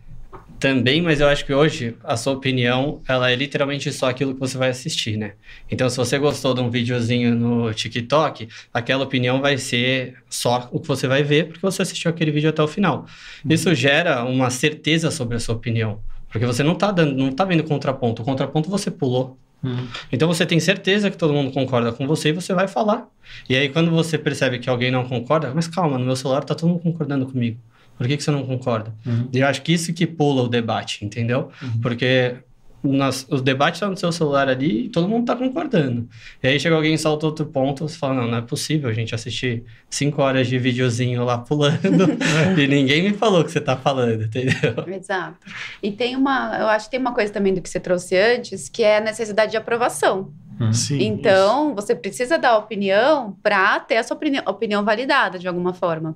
[0.58, 4.40] Também, mas eu acho que hoje a sua opinião, ela é literalmente só aquilo que
[4.40, 5.32] você vai assistir, né?
[5.70, 10.78] Então, se você gostou de um videozinho no TikTok, aquela opinião vai ser só o
[10.78, 13.06] que você vai ver, porque você assistiu aquele vídeo até o final.
[13.42, 13.52] Uhum.
[13.52, 15.98] Isso gera uma certeza sobre a sua opinião,
[16.30, 18.22] porque você não tá dando, não tá vendo contraponto.
[18.22, 19.36] O contraponto você pulou.
[19.62, 19.86] Uhum.
[20.10, 23.06] Então você tem certeza que todo mundo concorda com você e você vai falar.
[23.48, 26.54] E aí, quando você percebe que alguém não concorda, mas calma, no meu celular tá
[26.54, 27.58] todo mundo concordando comigo.
[27.98, 28.94] Por que, que você não concorda?
[29.04, 29.28] Uhum.
[29.32, 31.50] E eu acho que isso que pula o debate, entendeu?
[31.60, 31.80] Uhum.
[31.82, 32.36] Porque
[32.82, 36.08] nas, os debates estão no seu celular ali e todo mundo está concordando.
[36.42, 38.92] E aí chega alguém e salta outro ponto, você fala, não, não é possível a
[38.92, 41.78] gente assistir cinco horas de videozinho lá pulando
[42.58, 44.84] e ninguém me falou o que você está falando, entendeu?
[44.86, 45.38] Exato.
[45.82, 48.68] E tem uma, eu acho que tem uma coisa também do que você trouxe antes,
[48.68, 50.32] que é a necessidade de aprovação.
[50.60, 50.72] Uhum.
[50.72, 51.74] Sim, então, isso.
[51.74, 56.14] você precisa dar opinião para ter a sua opinião, opinião validada de alguma forma.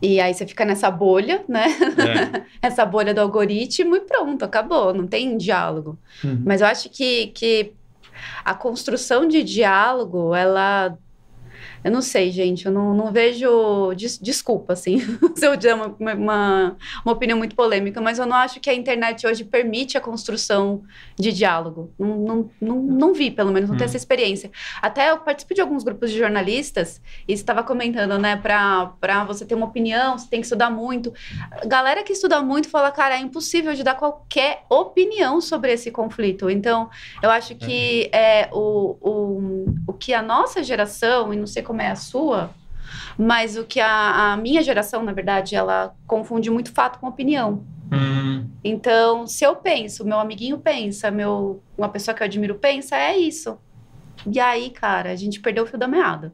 [0.00, 1.66] E aí você fica nessa bolha, né?
[1.72, 2.46] É.
[2.66, 5.98] Essa bolha do algoritmo e pronto, acabou, não tem diálogo.
[6.24, 6.42] Uhum.
[6.44, 7.72] Mas eu acho que, que
[8.44, 10.96] a construção de diálogo, ela
[11.84, 13.92] eu não sei, gente, eu não, não vejo.
[13.94, 14.98] Des, desculpa, assim,
[15.34, 18.74] se eu der uma, uma, uma, opinião muito polêmica, mas eu não acho que a
[18.74, 20.82] internet hoje permite a construção
[21.16, 21.92] de diálogo.
[21.98, 23.78] Não, não, não, não vi, pelo menos, não hum.
[23.78, 24.50] tenho essa experiência.
[24.82, 29.54] Até eu participo de alguns grupos de jornalistas e estava comentando, né, para você ter
[29.54, 31.12] uma opinião, você tem que estudar muito.
[31.66, 36.50] Galera que estuda muito fala, cara, é impossível de dar qualquer opinião sobre esse conflito.
[36.50, 36.90] Então,
[37.22, 41.82] eu acho que é, o, o, o que a nossa geração, e não sei como
[41.82, 42.50] é a sua,
[43.18, 47.62] mas o que a, a minha geração, na verdade, ela confunde muito fato com opinião.
[47.92, 48.48] Hum.
[48.64, 53.16] Então, se eu penso, meu amiguinho pensa, meu, uma pessoa que eu admiro pensa, é
[53.18, 53.58] isso.
[54.26, 56.32] E aí, cara, a gente perdeu o fio da meada.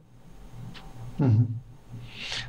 [1.19, 1.47] Uhum.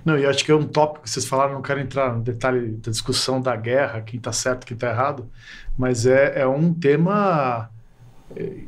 [0.04, 2.76] Não, e acho que é um tópico que vocês falaram, não quero entrar no detalhe
[2.76, 5.28] da discussão da guerra, quem está certo, quem está errado,
[5.76, 7.68] mas é, é um tema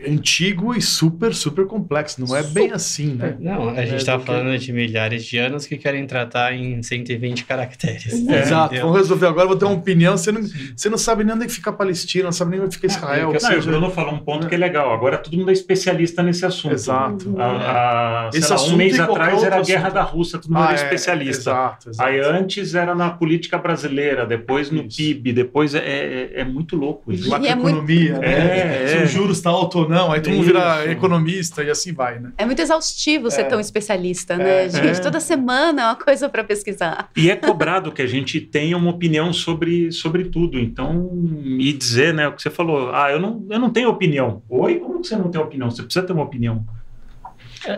[0.06, 2.24] antigo e super, super complexo.
[2.24, 3.36] Não é bem assim, né?
[3.38, 4.58] Não, a gente está é, falando que...
[4.58, 8.26] de milhares de anos que querem tratar em 120 caracteres.
[8.28, 8.74] É, Exato.
[8.76, 10.16] Vamos resolver agora, vou ter uma opinião.
[10.16, 10.40] Você não,
[10.76, 13.32] você não sabe nem onde é fica a Palestina, não sabe nem onde fica Israel.
[13.32, 13.58] Não, seja...
[13.58, 14.92] o Bruno falou um ponto que é legal.
[14.92, 16.74] Agora todo mundo é especialista nesse assunto.
[16.74, 17.34] Exato.
[17.38, 20.72] A, a, Esse lá, um mês atrás era a guerra da Rússia, todo mundo ah,
[20.72, 21.50] era especialista.
[21.50, 24.96] Exato, exato, Aí antes era na política brasileira, depois no isso.
[24.96, 27.28] PIB, depois é, é, é muito louco isso.
[27.28, 28.24] Macroeconomia, é muito...
[28.24, 28.86] né?
[28.86, 32.32] Se o juros alto ou não, aí todo mundo vira economista e assim vai, né?
[32.38, 33.44] É muito exaustivo ser é.
[33.44, 34.66] tão especialista, né?
[34.66, 34.68] É.
[34.68, 37.10] Gente, toda semana é uma coisa para pesquisar.
[37.16, 40.58] E é cobrado que a gente tenha uma opinião sobre, sobre tudo.
[40.58, 41.10] Então,
[41.44, 44.42] e dizer, né, o que você falou, ah, eu não, eu não tenho opinião.
[44.48, 45.70] Oi, como você não tem opinião?
[45.70, 46.64] Você precisa ter uma opinião.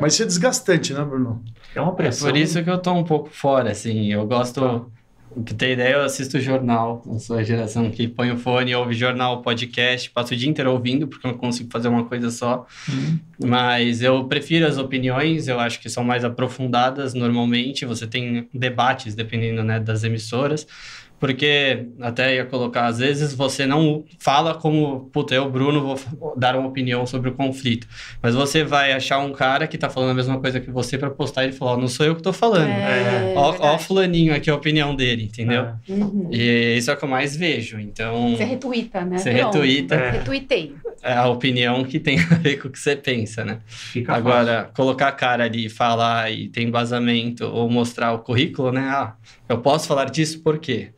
[0.01, 1.43] Mas isso é desgastante, né, Bruno?
[1.75, 2.29] É uma pressão.
[2.29, 4.13] É por isso que eu tô um pouco fora, assim.
[4.13, 4.91] Eu gosto.
[5.33, 7.03] Pra ter ideia, eu assisto jornal.
[7.07, 10.73] Eu sou a geração que põe o fone, ouve jornal, podcast, passo o dia inteiro
[10.73, 12.67] ouvindo, porque eu não consigo fazer uma coisa só.
[12.89, 13.19] Uhum.
[13.47, 17.87] Mas eu prefiro as opiniões, eu acho que são mais aprofundadas normalmente.
[17.87, 20.67] Você tem debates, dependendo né, das emissoras.
[21.21, 26.57] Porque, até ia colocar, às vezes você não fala como, puta, eu, Bruno, vou dar
[26.57, 27.87] uma opinião sobre o conflito.
[28.23, 31.11] Mas você vai achar um cara que tá falando a mesma coisa que você para
[31.11, 32.71] postar e falar, não sou eu que tô falando.
[32.71, 35.61] É, ó, ó, fulaninho aqui a opinião dele, entendeu?
[35.61, 35.93] É.
[35.93, 36.31] Uhum.
[36.33, 38.35] E isso é o que eu mais vejo, então...
[38.35, 39.19] Você retuita, né?
[39.19, 39.95] Você retuita.
[39.97, 40.11] É.
[40.13, 40.75] Retuitei.
[41.03, 43.59] É a opinião que tem a ver com o que você pensa, né?
[43.67, 44.75] Fica Agora, fácil.
[44.75, 48.89] colocar a cara ali, falar e ter embasamento, ou mostrar o currículo, né?
[48.89, 49.15] Ah,
[49.47, 50.93] eu posso falar disso por quê?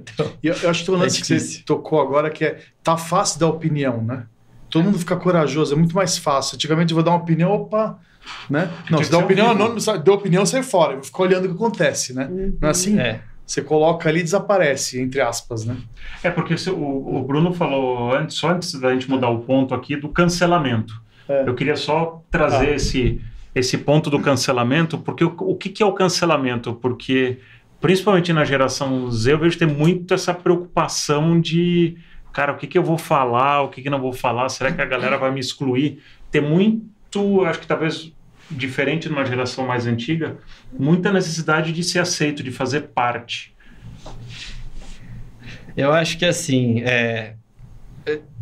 [0.00, 2.60] Então, eu, eu, acho que tem um lance é que você tocou agora que é
[2.82, 4.26] tá fácil dar opinião, né?
[4.68, 6.54] Todo mundo fica corajoso, é muito mais fácil.
[6.54, 7.98] Antigamente eu vou dar uma opinião, opa,
[8.48, 8.70] né?
[8.88, 10.94] Não, se dá opinião anônima, deu opinião, sai fora.
[10.94, 12.26] Eu fico olhando o que acontece, né?
[12.26, 12.56] Uhum.
[12.60, 12.98] Não é assim?
[12.98, 13.20] É.
[13.50, 15.76] Você coloca ali e desaparece, entre aspas, né?
[16.22, 19.96] É porque o, o Bruno falou antes, só antes da gente mudar o ponto aqui,
[19.96, 20.94] do cancelamento.
[21.28, 21.48] É.
[21.48, 22.76] Eu queria só trazer ah.
[22.76, 23.20] esse,
[23.52, 26.74] esse ponto do cancelamento, porque o, o que, que é o cancelamento?
[26.74, 27.40] Porque,
[27.80, 31.96] principalmente na geração Z, eu vejo ter muito essa preocupação de,
[32.32, 34.80] cara, o que, que eu vou falar, o que, que não vou falar, será que
[34.80, 36.02] a galera vai me excluir?
[36.30, 38.12] Ter muito, acho que talvez
[38.50, 40.38] diferente de uma geração mais antiga,
[40.76, 43.54] muita necessidade de ser aceito, de fazer parte.
[45.76, 47.34] Eu acho que assim, é...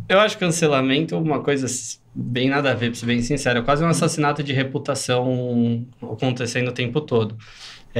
[0.07, 1.67] eu acho cancelamento uma coisa
[2.13, 6.69] bem nada a ver, para ser bem sincero, é quase um assassinato de reputação acontecendo
[6.69, 7.37] o tempo todo.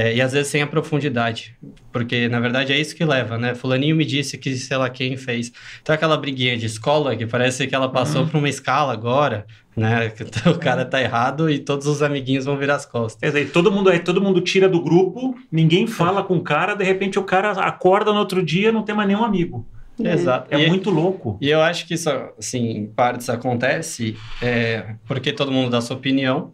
[0.00, 1.54] É, e às vezes sem a profundidade,
[1.92, 3.54] porque na verdade é isso que leva, né?
[3.54, 5.52] Fulaninho me disse que sei lá quem fez.
[5.82, 8.28] Então aquela briguinha de escola que parece que ela passou uhum.
[8.28, 9.44] por uma escala agora,
[9.76, 10.10] né?
[10.46, 13.20] O cara tá errado e todos os amiguinhos vão virar as costas.
[13.20, 16.74] Quer dizer, todo mundo aí, todo mundo tira do grupo, ninguém fala com o cara,
[16.74, 19.66] de repente o cara acorda no outro dia não tem mais nenhum amigo.
[19.98, 20.46] Exato.
[20.50, 21.36] É e, muito louco.
[21.42, 22.08] E eu acho que isso,
[22.38, 26.52] assim, em partes acontece é, porque todo mundo dá sua opinião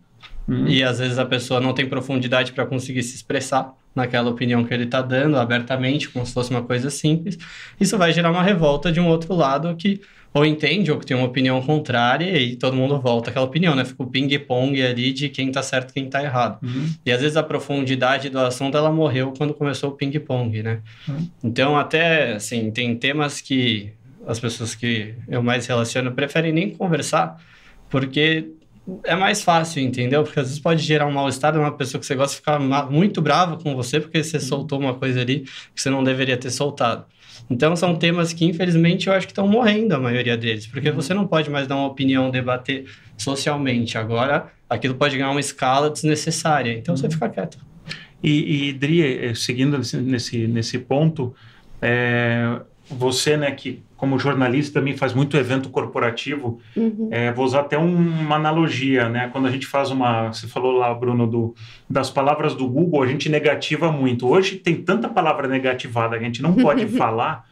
[0.48, 0.68] Uhum.
[0.68, 4.72] E às vezes a pessoa não tem profundidade para conseguir se expressar naquela opinião que
[4.72, 7.38] ele está dando abertamente, como se fosse uma coisa simples.
[7.80, 10.00] Isso vai gerar uma revolta de um outro lado que
[10.34, 13.86] ou entende ou que tem uma opinião contrária e todo mundo volta àquela opinião, né?
[13.86, 16.58] Fica o ping-pong ali de quem está certo e quem está errado.
[16.62, 16.90] Uhum.
[17.06, 20.80] E às vezes a profundidade do assunto ela morreu quando começou o ping-pong, né?
[21.08, 21.28] Uhum.
[21.42, 23.92] Então até assim, tem temas que
[24.26, 27.40] as pessoas que eu mais relaciono preferem nem conversar,
[27.88, 28.50] porque
[29.04, 30.22] é mais fácil, entendeu?
[30.22, 32.58] Porque às vezes pode gerar um mal-estar de uma pessoa que você gosta de ficar
[32.90, 35.40] muito brava com você porque você soltou uma coisa ali
[35.74, 37.04] que você não deveria ter soltado.
[37.50, 41.12] Então são temas que infelizmente eu acho que estão morrendo a maioria deles, porque você
[41.12, 43.98] não pode mais dar uma opinião, debater socialmente.
[43.98, 47.58] Agora aquilo pode ganhar uma escala desnecessária, então você fica quieto.
[48.22, 51.34] E, e Dri, eh, seguindo nesse, nesse ponto,
[51.82, 57.08] é, você, né, que como jornalista também faz muito evento corporativo, uhum.
[57.10, 59.28] é, vou usar até um, uma analogia, né?
[59.32, 61.54] Quando a gente faz uma, você falou lá, Bruno, do,
[61.88, 64.28] das palavras do Google, a gente negativa muito.
[64.28, 67.46] Hoje tem tanta palavra negativada que a gente não pode falar.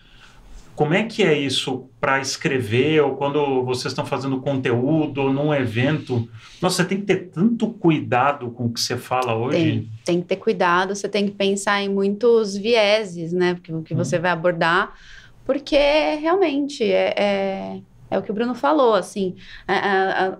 [0.76, 6.28] Como é que é isso para escrever ou quando vocês estão fazendo conteúdo num evento?
[6.60, 9.56] Nossa, você tem que ter tanto cuidado com o que você fala hoje.
[9.56, 13.54] Tem, tem que ter cuidado, você tem que pensar em muitos vieses, né?
[13.54, 14.22] Porque o que você hum.
[14.22, 14.94] vai abordar
[15.44, 17.80] porque realmente é, é,
[18.10, 19.74] é, o que o Bruno falou, assim, a,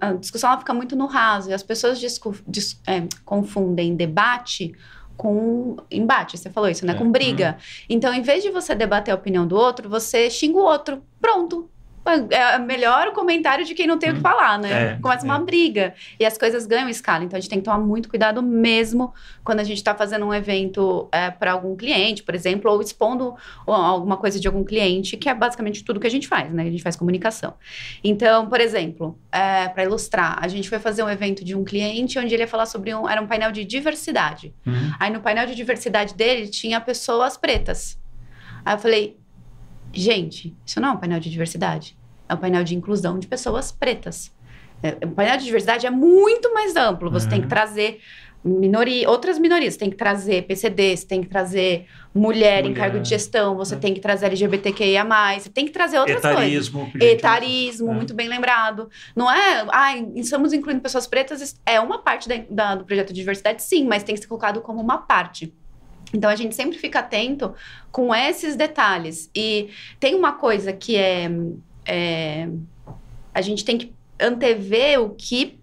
[0.01, 4.75] a, a discussão fica muito no raso e as pessoas discu, dis, é, confundem debate
[5.17, 6.93] com embate, você falou isso, né?
[6.93, 6.97] É.
[6.97, 7.57] Com briga.
[7.57, 7.87] Uhum.
[7.91, 11.03] Então, em vez de você debater a opinião do outro, você xinga o outro.
[11.21, 11.71] Pronto.
[12.31, 14.23] É melhor o comentário de quem não tem o que hum.
[14.23, 14.93] falar, né?
[14.93, 15.41] É, Começa uma é.
[15.41, 15.95] briga.
[16.21, 17.25] E as coisas ganham escala.
[17.25, 19.13] Então a gente tem que tomar muito cuidado mesmo
[19.43, 23.35] quando a gente está fazendo um evento é, para algum cliente, por exemplo, ou expondo
[23.67, 26.65] alguma coisa de algum cliente, que é basicamente tudo que a gente faz, né?
[26.65, 27.55] A gente faz comunicação.
[28.03, 32.19] Então, por exemplo, é, para ilustrar, a gente foi fazer um evento de um cliente
[32.19, 33.09] onde ele ia falar sobre um.
[33.09, 34.55] Era um painel de diversidade.
[34.67, 34.93] Uhum.
[35.01, 37.99] Aí no painel de diversidade dele tinha pessoas pretas.
[38.65, 39.19] Aí eu falei,
[39.95, 41.97] Gente, isso não é um painel de diversidade.
[42.29, 44.33] É um painel de inclusão de pessoas pretas.
[44.83, 47.11] É, o painel de diversidade é muito mais amplo.
[47.11, 47.31] Você uhum.
[47.31, 48.01] tem que trazer
[48.45, 49.75] minoria, outras minorias.
[49.75, 52.67] Você tem que trazer PCD, você tem que trazer mulher, mulher.
[52.67, 53.79] em cargo de gestão, você é.
[53.79, 55.05] tem que trazer LGBTQIA+,
[55.39, 57.09] você tem que trazer outras Etarismo, coisas.
[57.11, 57.95] Etarismo, é.
[57.95, 58.91] muito bem lembrado.
[59.17, 63.15] Não é, ah, estamos incluindo pessoas pretas, é uma parte da, da, do projeto de
[63.15, 65.53] diversidade, sim, mas tem que ser colocado como uma parte.
[66.15, 67.53] Então a gente sempre fica atento
[67.91, 69.31] com esses detalhes.
[69.35, 71.29] E tem uma coisa que é,
[71.85, 72.49] é
[73.35, 75.59] a gente tem que antever o que,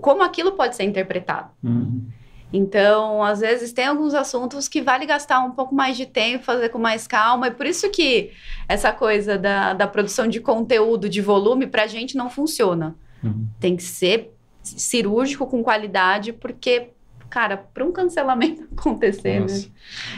[0.00, 1.50] como aquilo pode ser interpretado.
[1.62, 2.06] Uhum.
[2.52, 6.68] Então, às vezes tem alguns assuntos que vale gastar um pouco mais de tempo, fazer
[6.68, 8.30] com mais calma, e por isso que
[8.68, 12.96] essa coisa da, da produção de conteúdo, de volume, para a gente não funciona.
[13.22, 13.48] Uhum.
[13.58, 16.90] Tem que ser cirúrgico, com qualidade, porque
[17.28, 19.64] cara, para um cancelamento acontecer, né?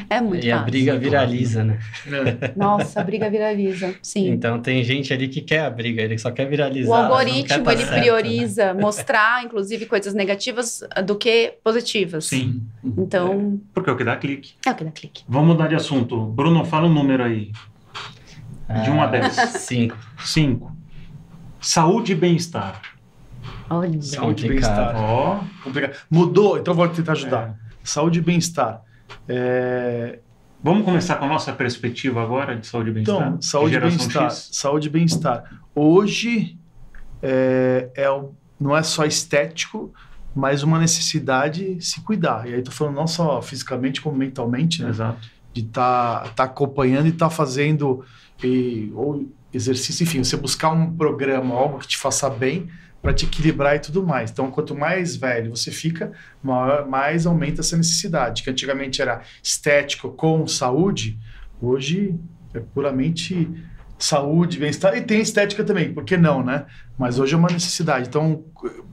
[0.09, 0.63] É muito E fácil.
[0.63, 1.79] a briga viraliza, né?
[2.07, 2.53] É.
[2.57, 4.29] Nossa, a briga viraliza, sim.
[4.31, 6.91] Então tem gente ali que quer a briga, ele só quer viralizar.
[6.91, 8.81] O algoritmo, ele certo, prioriza né?
[8.81, 12.27] mostrar, inclusive, coisas negativas do que positivas.
[12.27, 12.63] Sim.
[12.85, 13.61] Então...
[13.63, 13.69] É.
[13.75, 14.53] Porque é o que dá clique.
[14.67, 15.25] É o que dá clique.
[15.29, 16.27] Vamos mudar de assunto.
[16.27, 17.53] Bruno, fala um número aí.
[18.85, 19.35] De 1 ah, a 10.
[19.35, 19.97] 5.
[20.19, 20.77] 5.
[21.61, 22.98] Saúde e bem-estar.
[23.71, 24.97] Olha, saúde e bem-estar.
[24.97, 25.97] Ó, complicado.
[26.11, 27.49] Mudou, então vou tentar ajudar.
[27.49, 27.55] É.
[27.85, 28.83] Saúde e bem-estar.
[29.29, 30.19] É...
[30.63, 33.29] Vamos começar com a nossa perspectiva agora de saúde e bem-estar?
[33.29, 34.31] Então, saúde e bem-estar.
[34.31, 35.61] Saúde e bem-estar.
[35.75, 36.59] Hoje
[37.23, 38.07] é, é,
[38.59, 39.93] não é só estético,
[40.35, 42.49] mas uma necessidade se cuidar.
[42.49, 44.91] E aí estou falando não só fisicamente, como mentalmente, né?
[44.91, 45.29] Exato.
[45.53, 48.05] De estar tá, tá acompanhando e estar tá fazendo
[48.43, 52.69] e, ou exercício, enfim, você buscar um programa, algo que te faça bem
[53.01, 54.31] para te equilibrar e tudo mais.
[54.31, 60.11] Então, quanto mais velho você fica, maior, mais aumenta essa necessidade, que antigamente era estético
[60.11, 61.19] com saúde,
[61.61, 62.19] hoje
[62.55, 63.49] é puramente
[63.99, 66.67] saúde, bem-estar, e tem estética também, por que não, né?
[66.97, 68.09] Mas hoje é uma necessidade.
[68.09, 68.45] Então,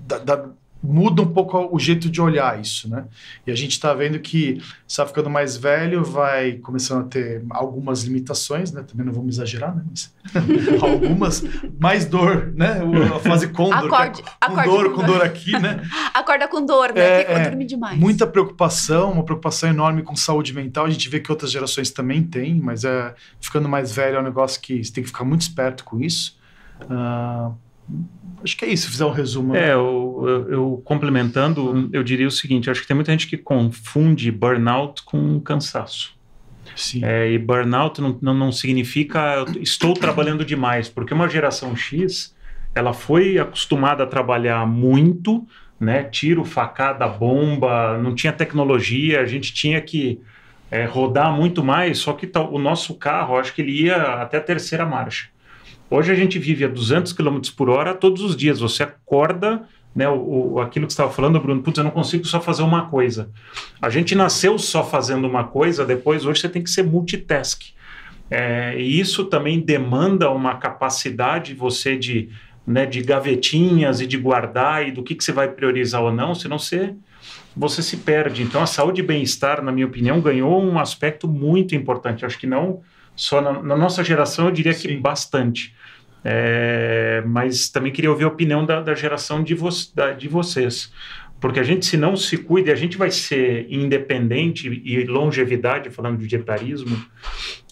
[0.08, 0.50] da, da,
[0.86, 3.06] muda um pouco o jeito de olhar isso, né?
[3.46, 8.04] E a gente está vendo que está ficando mais velho, vai começando a ter algumas
[8.04, 8.84] limitações, né?
[8.84, 9.84] Também não vamos exagerar, né?
[9.90, 10.14] Mas
[10.82, 11.44] algumas,
[11.80, 12.80] mais dor, né?
[13.16, 15.82] A fase condor, é acorde, é, com dor, com dor aqui, né?
[16.14, 17.02] Acorda com dor, né?
[17.02, 18.00] É, é, dormir demais.
[18.00, 20.86] Muita preocupação, uma preocupação enorme com saúde mental.
[20.86, 24.24] A gente vê que outras gerações também têm, mas é ficando mais velho é um
[24.24, 26.38] negócio que você tem que ficar muito esperto com isso.
[26.82, 27.56] Uh,
[28.46, 29.54] Acho que é isso, se fizer um resumo.
[29.54, 29.70] Né?
[29.70, 31.90] É, eu, eu, eu, complementando, hum.
[31.92, 36.14] eu diria o seguinte: acho que tem muita gente que confunde burnout com cansaço.
[36.76, 37.04] Sim.
[37.04, 42.36] É, e burnout não, não, não significa estou trabalhando demais, porque uma geração X
[42.76, 45.48] ela foi acostumada a trabalhar muito,
[45.80, 46.04] né?
[46.04, 50.20] Tiro, facada, bomba, não tinha tecnologia, a gente tinha que
[50.70, 54.42] é, rodar muito mais, só que o nosso carro, acho que ele ia até a
[54.42, 55.30] terceira marcha.
[55.90, 58.60] Hoje a gente vive a 200 km por hora todos os dias.
[58.60, 59.64] Você acorda,
[59.96, 62.88] né, o, o aquilo que estava falando, Bruno, putz, eu não consigo só fazer uma
[62.88, 63.30] coisa.
[63.82, 67.62] A gente nasceu só fazendo uma coisa, depois hoje você tem que ser multitask.
[68.30, 72.30] É, e isso também demanda uma capacidade você de,
[72.66, 76.34] né, de gavetinhas e de guardar e do que, que você vai priorizar ou não,
[76.34, 76.96] senão você,
[77.56, 78.42] você se perde.
[78.42, 82.26] Então a saúde e bem-estar, na minha opinião, ganhou um aspecto muito importante.
[82.26, 82.82] Acho que não
[83.16, 84.88] só na, na nossa geração, eu diria Sim.
[84.88, 85.74] que bastante.
[86.24, 90.92] É, mas também queria ouvir a opinião da, da geração de, vo, da, de vocês.
[91.40, 96.18] Porque a gente, se não se cuida, a gente vai ser independente e longevidade, falando
[96.18, 96.98] de dietarismo,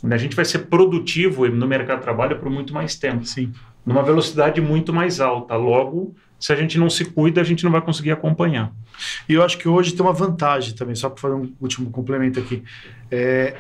[0.04, 3.26] né, a gente vai ser produtivo no mercado de trabalho por muito mais tempo.
[3.26, 3.52] Sim.
[3.84, 5.56] Numa velocidade muito mais alta.
[5.56, 8.72] Logo, se a gente não se cuida, a gente não vai conseguir acompanhar.
[9.28, 12.40] E eu acho que hoje tem uma vantagem também, só para fazer um último complemento
[12.40, 12.64] aqui.
[13.10, 13.56] É,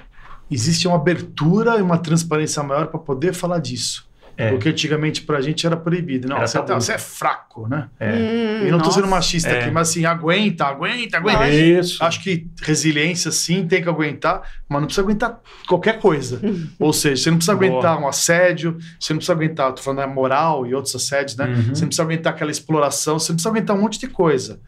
[0.49, 4.07] existe uma abertura e uma transparência maior para poder falar disso.
[4.35, 4.49] É.
[4.49, 6.27] Porque antigamente pra gente era proibido.
[6.27, 7.87] Não, você, tá, você, é fraco, né?
[7.99, 8.11] É.
[8.11, 8.89] Hum, e não nossa.
[8.89, 9.61] tô sendo machista é.
[9.61, 11.49] aqui, mas assim, aguenta, aguenta, aguenta.
[11.49, 12.03] Isso.
[12.03, 16.41] Acho que resiliência sim tem que aguentar, mas não precisa aguentar qualquer coisa.
[16.79, 17.69] Ou seja, você não precisa Boa.
[17.69, 21.45] aguentar um assédio, você não precisa aguentar, tô falando é moral e outros assédios, né?
[21.45, 21.75] Uhum.
[21.75, 24.59] Você não precisa aguentar aquela exploração, você não precisa aguentar um monte de coisa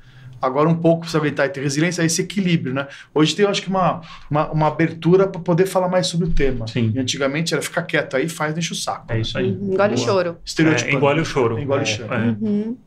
[0.46, 2.88] agora um pouco precisa aguentar e ter resiliência, é esse equilíbrio, né?
[3.14, 6.32] Hoje tem, eu acho que, uma, uma, uma abertura para poder falar mais sobre o
[6.32, 6.68] tema.
[6.68, 6.92] Sim.
[6.96, 9.12] E antigamente era ficar quieto aí, faz, deixa o saco.
[9.12, 9.50] É isso aí.
[9.50, 10.38] Engole o choro.
[10.60, 11.60] É, engole o choro.
[11.60, 12.14] Engole o choro.
[12.14, 12.36] É.
[12.40, 12.78] Uhum.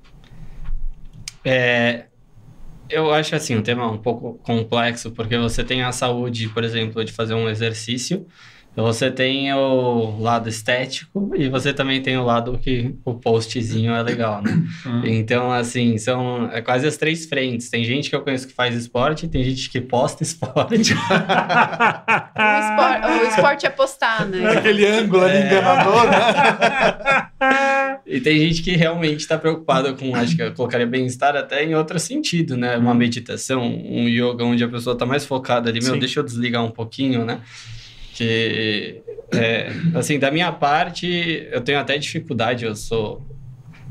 [1.45, 2.05] É,
[2.91, 7.05] eu acho assim, um tema um pouco complexo, porque você tem a saúde, por exemplo,
[7.05, 8.27] de fazer um exercício,
[8.85, 14.01] você tem o lado estético e você também tem o lado que o postzinho é
[14.03, 14.63] legal, né?
[14.87, 15.05] Uhum.
[15.05, 17.71] Então, assim, são é quase as três frentes.
[17.71, 20.75] Tem gente que eu conheço que faz esporte, tem gente que posta esporte.
[20.75, 21.09] o, esporte
[23.07, 24.59] o, esporte é postar, né?
[24.59, 25.47] Aquele ângulo ali é.
[25.47, 27.29] enganador, né?
[28.07, 31.75] E tem gente que realmente está preocupada com, acho que eu colocaria bem-estar até em
[31.75, 32.79] outro sentido, né?
[32.79, 32.97] Uma uhum.
[32.97, 35.99] meditação, um yoga onde a pessoa está mais focada ali, meu, Sim.
[35.99, 37.43] deixa eu desligar um pouquinho, né?
[38.19, 39.01] Que
[39.33, 43.25] é, assim da minha parte eu tenho até dificuldade eu sou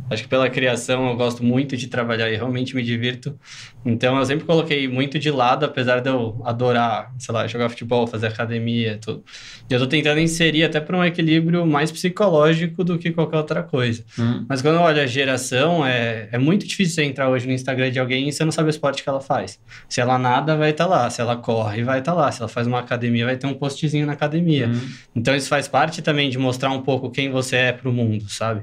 [0.09, 3.37] Acho que pela criação eu gosto muito de trabalhar e realmente me divirto.
[3.85, 8.07] Então eu sempre coloquei muito de lado, apesar de eu adorar, sei lá, jogar futebol,
[8.07, 9.23] fazer academia, tudo.
[9.69, 13.63] E eu tô tentando inserir até para um equilíbrio mais psicológico do que qualquer outra
[13.63, 14.03] coisa.
[14.17, 14.45] Hum.
[14.47, 17.91] Mas quando eu olho a geração, é, é muito difícil você entrar hoje no Instagram
[17.91, 19.59] de alguém e você não sabe o esporte que ela faz.
[19.89, 21.09] Se ela nada, vai estar tá lá.
[21.09, 22.31] Se ela corre, vai estar tá lá.
[22.31, 24.67] Se ela faz uma academia, vai ter um postzinho na academia.
[24.67, 24.89] Hum.
[25.15, 28.29] Então isso faz parte também de mostrar um pouco quem você é para o mundo,
[28.29, 28.61] sabe?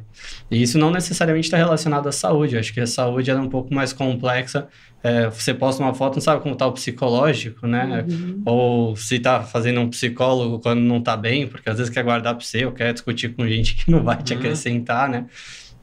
[0.51, 2.55] E isso não necessariamente necessariamente está relacionado à saúde.
[2.55, 4.69] Eu acho que a saúde é um pouco mais complexa.
[5.03, 8.07] É, você posta uma foto, não sabe como está o psicológico, né?
[8.09, 8.43] Uhum.
[8.47, 12.35] Ou se está fazendo um psicólogo quando não está bem, porque às vezes quer guardar
[12.35, 14.39] para você ou quer discutir com gente que não vai te uhum.
[14.39, 15.27] acrescentar, né?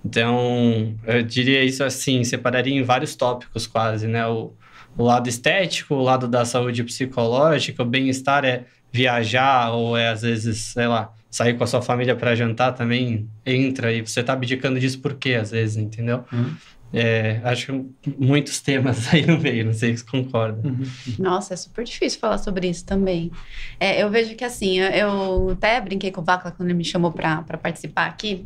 [0.04, 4.26] Então, eu diria isso assim, separaria em vários tópicos quase, né?
[4.26, 4.54] O,
[4.98, 10.24] o lado estético, o lado da saúde psicológica, o bem-estar é viajar ou é às
[10.24, 14.34] vezes, sei lá, sair com a sua família para jantar também entra e você tá
[14.34, 16.26] abdicando disso por quê, às vezes, entendeu?
[16.32, 16.54] Hum.
[16.94, 20.68] É, acho que muitos temas aí no meio, não sei se concorda.
[20.68, 20.84] Uhum.
[21.18, 23.32] Nossa, é super difícil falar sobre isso também.
[23.80, 27.12] É, eu vejo que assim, eu até brinquei com o Vaca quando ele me chamou
[27.12, 28.46] para participar aqui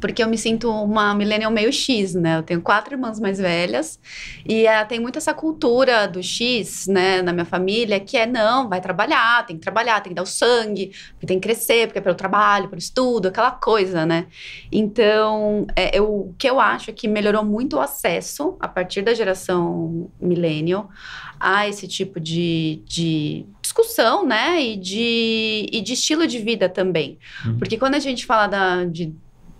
[0.00, 2.38] porque eu me sinto uma millennial meio X, né?
[2.38, 3.98] Eu tenho quatro irmãs mais velhas
[4.46, 8.68] e uh, tem muito essa cultura do X, né, na minha família, que é não,
[8.68, 11.98] vai trabalhar, tem que trabalhar, tem que dar o sangue, porque tem que crescer, porque
[11.98, 14.26] é pelo trabalho, pelo estudo, aquela coisa, né?
[14.70, 19.02] Então, é, eu, o que eu acho é que melhorou muito o acesso a partir
[19.02, 20.90] da geração millennial
[21.38, 24.62] a esse tipo de, de discussão, né?
[24.62, 27.18] E de, e de estilo de vida também.
[27.44, 27.58] Uhum.
[27.58, 29.14] Porque quando a gente fala da, de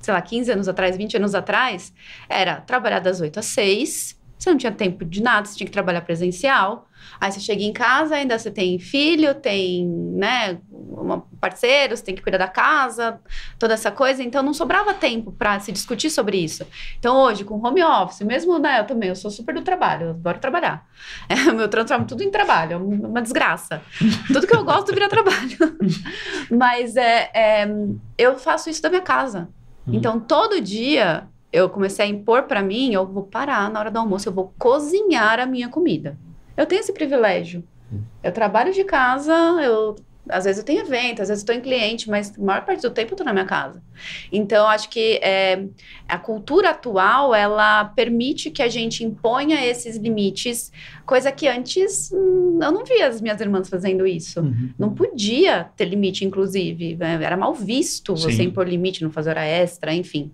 [0.05, 1.92] sei lá, 15 anos atrás, 20 anos atrás,
[2.28, 5.72] era trabalhar das 8 às 6, você não tinha tempo de nada, você tinha que
[5.72, 6.86] trabalhar presencial.
[7.20, 10.59] Aí você chega em casa, ainda você tem filho, tem, né,
[11.90, 13.20] você tem que cuidar da casa,
[13.59, 14.22] toda essa coisa.
[14.22, 16.66] Então não sobrava tempo para se discutir sobre isso.
[16.98, 20.11] Então hoje, com home office, mesmo, né, eu também, eu sou super do trabalho, eu
[20.11, 20.86] adoro trabalhar.
[21.28, 23.82] É, meu transformo tudo em trabalho, é uma desgraça.
[24.26, 25.57] Tudo que eu gosto vira trabalho.
[26.50, 27.66] Mas é, é,
[28.18, 29.48] eu faço isso da minha casa.
[29.87, 29.95] Uhum.
[29.95, 33.99] Então, todo dia eu comecei a impor para mim, eu vou parar na hora do
[33.99, 36.18] almoço, eu vou cozinhar a minha comida.
[36.57, 37.62] Eu tenho esse privilégio.
[37.93, 38.03] Uhum.
[38.22, 39.32] Eu trabalho de casa,
[39.62, 39.95] eu
[40.29, 42.83] às vezes eu tenho evento, às vezes eu estou em cliente, mas a maior parte
[42.83, 43.83] do tempo eu estou na minha casa.
[44.33, 45.64] Então, acho que é,
[46.09, 50.72] a cultura atual, ela permite que a gente imponha esses limites,
[51.05, 54.41] coisa que antes hum, eu não via as minhas irmãs fazendo isso.
[54.41, 54.70] Uhum.
[54.79, 56.97] Não podia ter limite, inclusive.
[56.97, 57.18] Né?
[57.22, 58.45] Era mal visto você Sim.
[58.45, 60.33] impor limite, não fazer hora extra, enfim.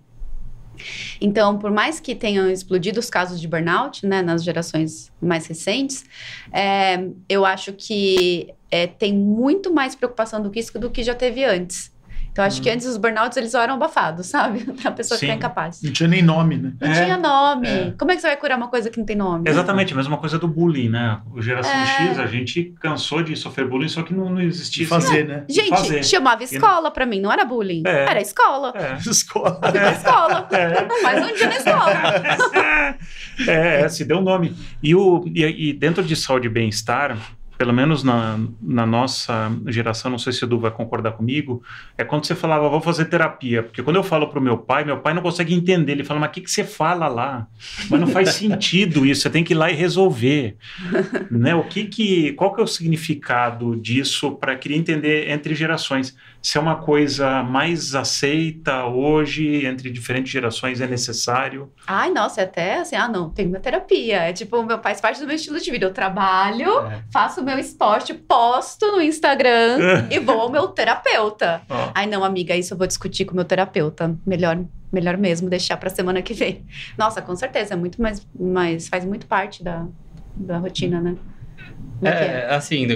[1.19, 6.03] Então, por mais que tenham explodido os casos de burnout, né, nas gerações mais recentes,
[6.51, 11.13] é, eu acho que é, tem muito mais preocupação do que isso do que já
[11.13, 11.90] teve antes.
[12.31, 12.63] Então, acho hum.
[12.63, 14.63] que antes os burnouts, eles eram abafados, sabe?
[14.81, 15.25] Pra pessoa Sim.
[15.25, 15.81] ficar incapaz.
[15.81, 16.73] Não tinha nem nome, né?
[16.79, 17.03] Não é.
[17.03, 17.67] tinha nome.
[17.67, 17.93] É.
[17.97, 19.49] Como é que você vai curar uma coisa que não tem nome?
[19.49, 21.19] Exatamente, a mesma coisa do bullying, né?
[21.33, 21.85] O Geração é.
[21.85, 24.87] X, a gente cansou de sofrer bullying, só que não, não existia...
[24.87, 25.43] fazer, né?
[25.49, 26.03] Gente, fazer.
[26.03, 27.83] chamava escola pra mim, não era bullying.
[27.85, 28.05] É.
[28.09, 28.73] Era escola.
[28.75, 28.97] É.
[29.11, 29.59] Escola.
[29.63, 29.91] É.
[29.91, 30.47] escola.
[30.51, 31.03] É.
[31.03, 31.91] Mais um dia na escola.
[33.47, 34.55] é, se deu nome.
[34.81, 37.17] E, o, e, e dentro de saúde e bem-estar
[37.61, 41.61] pelo menos na, na nossa geração, não sei se o Edu vai concordar comigo,
[41.95, 43.61] é quando você falava, vou fazer terapia.
[43.61, 45.91] Porque quando eu falo para o meu pai, meu pai não consegue entender.
[45.91, 47.45] Ele fala, mas o que, que você fala lá?
[47.87, 50.57] Mas não faz sentido isso, você tem que ir lá e resolver.
[51.29, 51.53] né?
[51.53, 56.17] O que que, qual que é o significado disso para querer entender entre gerações?
[56.41, 61.71] Se é uma coisa mais aceita hoje entre diferentes gerações é necessário?
[61.85, 64.23] Ai, nossa, é até assim, ah, não, tem uma terapia.
[64.23, 65.85] É tipo, meu pai faz parte do meu estilo de vida.
[65.85, 67.03] Eu trabalho, é.
[67.11, 71.61] faço o meu esporte, posto no Instagram e vou ao meu terapeuta.
[71.69, 71.91] Oh.
[71.93, 74.15] Ai, não, amiga, isso eu vou discutir com o meu terapeuta.
[74.25, 74.57] Melhor
[74.91, 76.65] melhor mesmo deixar para semana que vem.
[76.97, 79.87] Nossa, com certeza, é muito mais, mais faz muito parte da,
[80.35, 81.15] da rotina, né?
[82.03, 82.87] É, é, assim,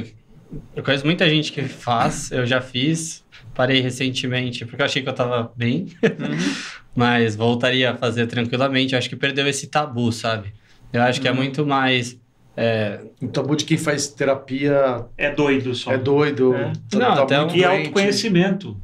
[0.76, 3.24] eu conheço muita gente que faz, eu já fiz,
[3.56, 6.38] Parei recentemente porque eu achei que eu tava bem, uhum.
[6.93, 8.93] mas voltaria a fazer tranquilamente.
[8.93, 10.53] Eu acho que perdeu esse tabu, sabe?
[10.91, 11.22] Eu acho uhum.
[11.22, 11.38] que é uhum.
[11.38, 12.20] muito mais.
[12.58, 12.99] É...
[13.22, 15.06] O tabu de quem faz terapia.
[15.18, 15.93] É doido só.
[15.93, 16.53] É doido.
[16.53, 16.74] É.
[16.89, 17.56] Tá, Não, tá até um...
[17.56, 18.78] E autoconhecimento.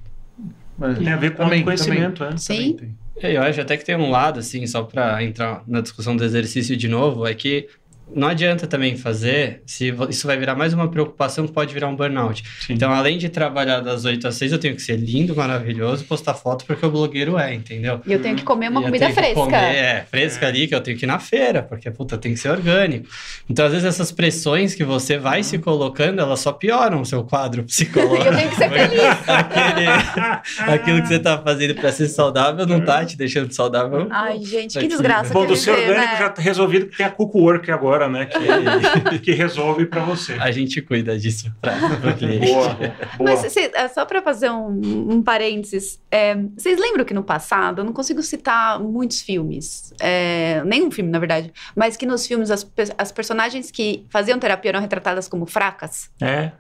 [0.78, 2.38] Mas, tem a ver com também, autoconhecimento, também, é.
[2.38, 2.96] Sim.
[3.22, 6.24] É, eu acho até que tem um lado, assim, só para entrar na discussão do
[6.24, 7.68] exercício de novo, é que
[8.16, 11.96] não adianta também fazer se isso vai virar mais uma preocupação que pode virar um
[11.96, 12.44] burnout.
[12.62, 12.74] Sim.
[12.74, 16.34] Então, além de trabalhar das 8 às 6, eu tenho que ser lindo, maravilhoso, postar
[16.34, 18.02] foto porque o blogueiro é, entendeu?
[18.06, 19.34] E eu tenho que comer uma e comida fresca.
[19.34, 20.50] Comer, é, fresca é.
[20.50, 23.08] ali, que eu tenho que ir na feira, porque, puta, tem que ser orgânico.
[23.50, 27.24] Então, às vezes, essas pressões que você vai se colocando, elas só pioram o seu
[27.24, 28.28] quadro psicológico.
[28.28, 29.02] eu tenho que ser feliz.
[29.28, 34.08] Aquele, aquilo que você tá fazendo para ser saudável não tá te deixando saudável.
[34.10, 35.34] Ai, gente, que desgraça.
[35.34, 36.18] Bom, do seu orgânico né?
[36.18, 38.26] já tá resolvido que tem a Cuco Work agora né?
[38.26, 40.34] Que, que resolve para você.
[40.34, 42.52] A gente cuida disso para o cliente.
[42.52, 42.94] Boa, boa.
[43.20, 47.82] Mas cê, é só para fazer um, um parênteses, é, vocês lembram que no passado,
[47.82, 52.52] eu não consigo citar muitos filmes, é, nenhum filme, na verdade, mas que nos filmes
[52.52, 56.10] as, as personagens que faziam terapia eram retratadas como fracas?
[56.22, 56.52] É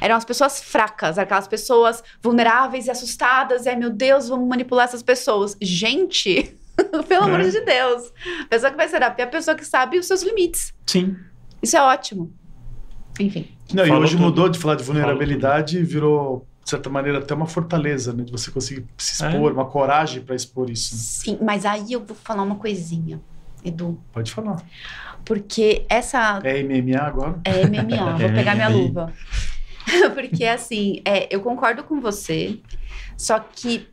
[0.00, 4.84] eram as pessoas fracas, aquelas pessoas vulneráveis e assustadas, e ai meu Deus, vamos manipular
[4.84, 5.56] essas pessoas.
[5.60, 6.56] Gente,
[7.08, 7.48] Pelo amor é.
[7.48, 8.12] de Deus.
[8.42, 10.72] A pessoa que vai terapia é a pessoa que sabe os seus limites.
[10.86, 11.16] Sim.
[11.62, 12.32] Isso é ótimo.
[13.18, 13.48] Enfim.
[13.72, 14.24] Não, e hoje tudo.
[14.24, 18.24] mudou de falar de vulnerabilidade e virou, de certa maneira, até uma fortaleza, né?
[18.24, 19.28] De você conseguir se é.
[19.28, 19.54] expor, é.
[19.54, 20.94] uma coragem para expor isso.
[20.94, 21.00] Né?
[21.00, 23.20] Sim, mas aí eu vou falar uma coisinha,
[23.64, 23.98] Edu.
[24.12, 24.62] Pode falar.
[25.24, 26.40] Porque essa.
[26.44, 27.40] É MMA agora?
[27.44, 29.12] É MMA, vou pegar minha luva.
[30.14, 32.58] Porque, assim, é, eu concordo com você,
[33.16, 33.88] só que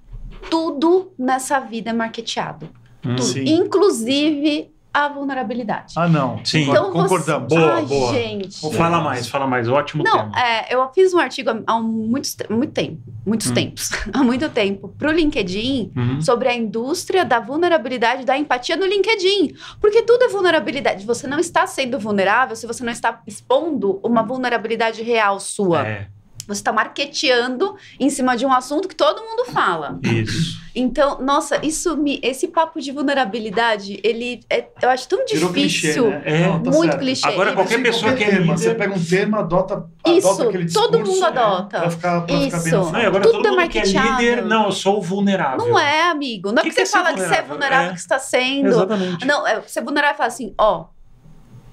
[0.54, 2.70] tudo nessa vida é marketeado.
[3.04, 3.40] Hum, tudo.
[3.40, 5.96] Inclusive a vulnerabilidade.
[5.98, 6.46] Ah, não.
[6.46, 7.52] Sim, então, concordamos.
[7.52, 7.60] Você...
[7.60, 8.14] Boa, Ai, boa.
[8.14, 8.78] gente.
[8.78, 9.68] Fala mais, fala mais.
[9.68, 10.40] Ótimo não, tema.
[10.40, 13.54] É, eu fiz um artigo há muito, muito tempo, muitos hum.
[13.56, 16.22] tempos, há muito tempo, para o LinkedIn uhum.
[16.22, 19.56] sobre a indústria da vulnerabilidade, da empatia no LinkedIn.
[19.82, 21.04] Porque tudo é vulnerabilidade.
[21.04, 25.88] Você não está sendo vulnerável se você não está expondo uma vulnerabilidade real sua.
[25.88, 26.08] É.
[26.48, 30.00] Você está marketeando em cima de um assunto que todo mundo fala.
[30.04, 30.62] Isso.
[30.76, 35.54] Então, nossa, isso me, esse papo de vulnerabilidade, ele é, eu acho tão difícil.
[35.54, 36.22] Clichê, né?
[36.26, 37.00] é, Não, tá muito certo.
[37.00, 37.28] clichê.
[37.28, 38.58] Agora, qualquer pessoa qualquer que é líder...
[38.58, 40.92] Você pega um tema, adota, isso, adota aquele discurso.
[40.92, 41.78] todo mundo adota.
[41.78, 42.58] Né, pra ficar, pra isso.
[42.58, 45.68] Ficar bem Não, agora Tudo todo é mundo que é líder, não, eu sou vulnerável.
[45.68, 46.52] Não é, amigo.
[46.52, 47.94] Não é que, que você é fala que você é vulnerável é.
[47.94, 48.68] que está sendo.
[48.68, 49.26] Exatamente.
[49.26, 50.86] Não, é, você é vulnerável e fala assim, ó, oh,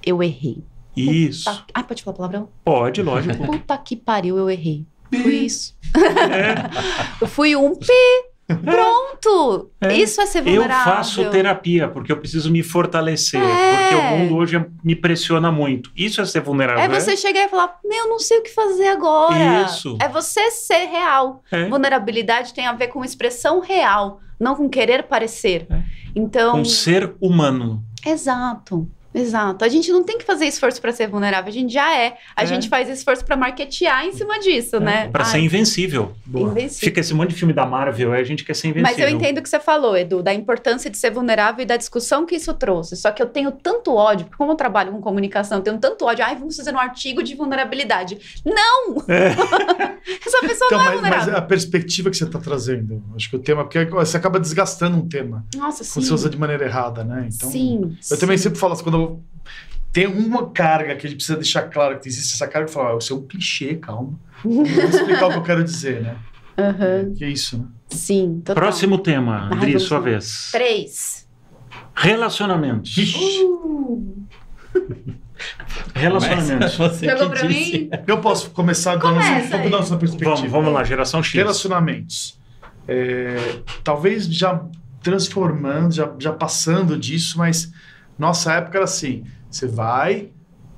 [0.05, 0.63] eu errei.
[0.95, 1.49] Isso.
[1.49, 1.65] Puta...
[1.73, 2.49] Ai, pode falar palavrão?
[2.63, 3.45] Pode, lógico.
[3.45, 4.85] Puta que pariu, eu errei.
[5.09, 5.75] Fui isso.
[5.95, 6.69] É.
[7.21, 7.87] eu fui um P.
[8.55, 9.71] Pronto!
[9.79, 9.93] É.
[9.93, 10.91] Isso é ser vulnerável.
[10.91, 13.41] Eu faço terapia porque eu preciso me fortalecer.
[13.41, 13.89] É.
[13.89, 15.91] Porque o mundo hoje me pressiona muito.
[15.95, 16.83] Isso é ser vulnerável.
[16.83, 19.63] É você chegar e falar: Meu, não sei o que fazer agora.
[19.63, 19.97] Isso.
[20.01, 21.41] É você ser real.
[21.51, 21.67] É.
[21.69, 25.67] Vulnerabilidade tem a ver com expressão real, não com querer parecer.
[25.69, 25.83] É.
[26.15, 26.57] Então.
[26.57, 27.83] Com ser humano.
[28.05, 28.89] Exato.
[29.13, 29.65] Exato.
[29.65, 32.17] A gente não tem que fazer esforço para ser vulnerável, a gente já é.
[32.35, 32.45] A é.
[32.45, 34.79] gente faz esforço para marketear em cima disso, é.
[34.79, 35.07] né?
[35.09, 36.13] Para ser invencível.
[36.27, 36.79] invencível.
[36.79, 38.97] Fica esse monte de filme da Marvel, a gente quer ser invencível.
[38.97, 41.75] Mas eu entendo o que você falou, Edu, da importância de ser vulnerável e da
[41.75, 42.95] discussão que isso trouxe.
[42.95, 46.05] Só que eu tenho tanto ódio, porque como eu trabalho com comunicação, eu tenho tanto
[46.05, 46.23] ódio.
[46.23, 48.41] Ai, vamos fazer um artigo de vulnerabilidade.
[48.45, 49.03] Não!
[49.07, 49.31] É.
[50.25, 51.33] Essa pessoa então, não é mas, vulnerável.
[51.33, 54.97] Mas a perspectiva que você está trazendo, acho que o tema, porque você acaba desgastando
[54.97, 55.45] um tema.
[55.55, 55.93] Nossa, sim.
[55.93, 57.27] Quando você usa de maneira errada, né?
[57.33, 57.81] Então, sim.
[57.81, 58.17] Eu sim.
[58.17, 59.23] também sempre falo assim, quando eu
[59.91, 62.93] tem uma carga que a gente precisa deixar claro que existe essa carga e falar,
[62.93, 64.17] ah, isso é um clichê, calma.
[64.43, 66.15] Vou explicar o que eu quero dizer, né?
[66.57, 67.13] Uhum.
[67.13, 67.65] Que é isso, né?
[67.89, 68.63] Sim, total.
[68.63, 70.49] Próximo tema, Andri, sua vez.
[70.51, 71.27] Três.
[71.93, 72.95] Relacionamentos.
[73.15, 74.15] Uh.
[75.93, 76.77] Relacionamentos.
[76.77, 77.89] Você Jogou pra mim?
[78.07, 80.35] Eu posso começar dando, Começa um, dando perspectiva.
[80.35, 81.33] Vamos, vamos lá, geração X.
[81.33, 82.39] Relacionamentos.
[82.87, 84.63] É, talvez já
[85.03, 87.71] transformando, já, já passando disso, mas
[88.21, 90.29] nossa época era assim: você vai,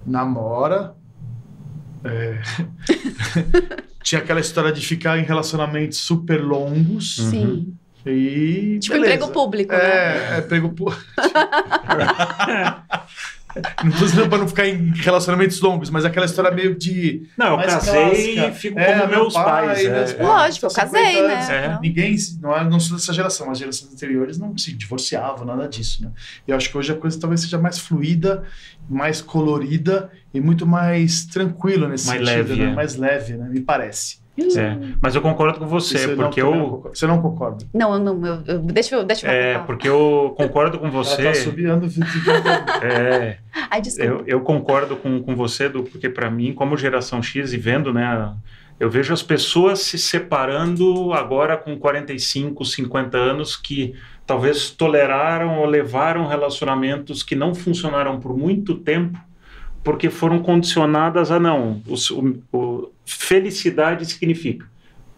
[0.05, 0.95] namora.
[2.05, 2.41] É...
[4.01, 7.17] Tinha aquela história de ficar em relacionamentos super longos.
[7.17, 7.75] Sim.
[8.05, 8.79] E.
[8.81, 9.15] Tipo, beleza.
[9.15, 10.35] emprego público, é, né?
[10.35, 11.03] É, emprego público.
[13.83, 17.27] Não tô dizendo pra não ficar em relacionamentos longos, mas aquela história meio de.
[17.37, 19.85] Não, eu casei e fico é, como meus pai, pais.
[19.85, 19.89] É.
[19.89, 21.47] Meus Lógico, eu casei, né?
[21.49, 21.79] É.
[21.81, 26.03] Ninguém, não, é, não sou dessa geração, as gerações anteriores não se divorciavam, nada disso,
[26.03, 26.11] né?
[26.47, 28.43] Eu acho que hoje a coisa talvez seja mais fluida,
[28.89, 32.71] mais colorida e muito mais tranquila nesse mais sentido, leve, né?
[32.71, 32.75] É.
[32.75, 33.49] mais leve, né?
[33.49, 34.22] Me parece.
[34.35, 36.91] É, mas eu concordo com você, você porque não, eu.
[36.93, 37.65] Você não concorda?
[37.71, 38.25] Não, eu não.
[38.25, 39.03] Eu, eu, deixa eu.
[39.03, 41.21] Deixa eu é, porque eu concordo com você.
[41.27, 41.87] Ela tá subiando.
[42.81, 43.37] é.
[43.69, 44.11] Ai, desculpa.
[44.11, 47.93] Eu, eu concordo com, com você, do, porque para mim, como geração X e vendo,
[47.93, 48.33] né,
[48.79, 53.93] eu vejo as pessoas se separando agora com 45, 50 anos que
[54.25, 59.19] talvez toleraram ou levaram relacionamentos que não funcionaram por muito tempo
[59.83, 61.81] porque foram condicionadas a não.
[61.85, 64.65] O, o, felicidade significa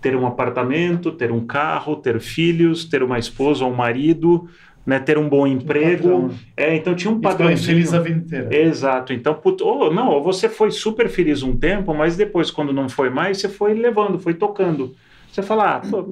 [0.02, 4.48] ter um apartamento, ter um carro, ter filhos, ter uma esposa ou um marido,
[4.86, 6.30] né, ter um bom emprego.
[6.56, 7.56] é, então tinha um padrão.
[7.58, 8.56] feliz a vida inteira.
[8.56, 9.14] Exato.
[9.14, 9.64] Então, put...
[9.64, 13.50] oh, não, você foi super feliz um tempo, mas depois, quando não foi mais, você
[13.50, 14.96] foi levando, foi tocando.
[15.32, 16.08] Você fala, ah, pô,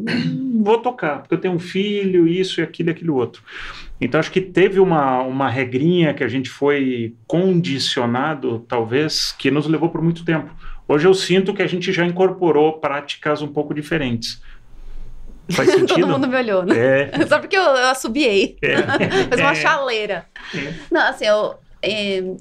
[0.61, 3.43] vou tocar, porque eu tenho um filho, isso e aquilo e aquilo outro.
[4.01, 9.67] Então, acho que teve uma, uma regrinha que a gente foi condicionado, talvez, que nos
[9.67, 10.51] levou por muito tempo.
[10.88, 14.42] Hoje eu sinto que a gente já incorporou práticas um pouco diferentes.
[15.52, 16.02] Faz sentido?
[16.02, 17.10] Todo mundo me olhou, né?
[17.12, 17.26] É.
[17.28, 18.58] Só porque eu, eu assobiei.
[18.62, 18.78] É.
[19.30, 19.56] Fez uma é.
[19.56, 20.26] chaleira.
[20.56, 20.74] É.
[20.92, 21.56] Não, assim, eu,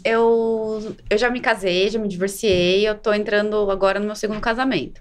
[0.05, 4.40] eu, eu já me casei, já me divorciei, eu tô entrando agora no meu segundo
[4.40, 5.01] casamento.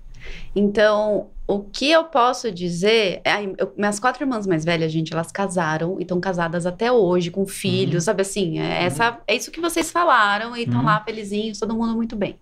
[0.56, 5.32] Então, o que eu posso dizer é, eu, minhas quatro irmãs mais velhas, gente, elas
[5.32, 8.02] casaram e estão casadas até hoje com filhos, uhum.
[8.02, 8.60] sabe assim?
[8.60, 8.70] É, uhum.
[8.86, 10.86] essa, é isso que vocês falaram e estão uhum.
[10.86, 12.38] lá felizinhos, todo mundo muito bem.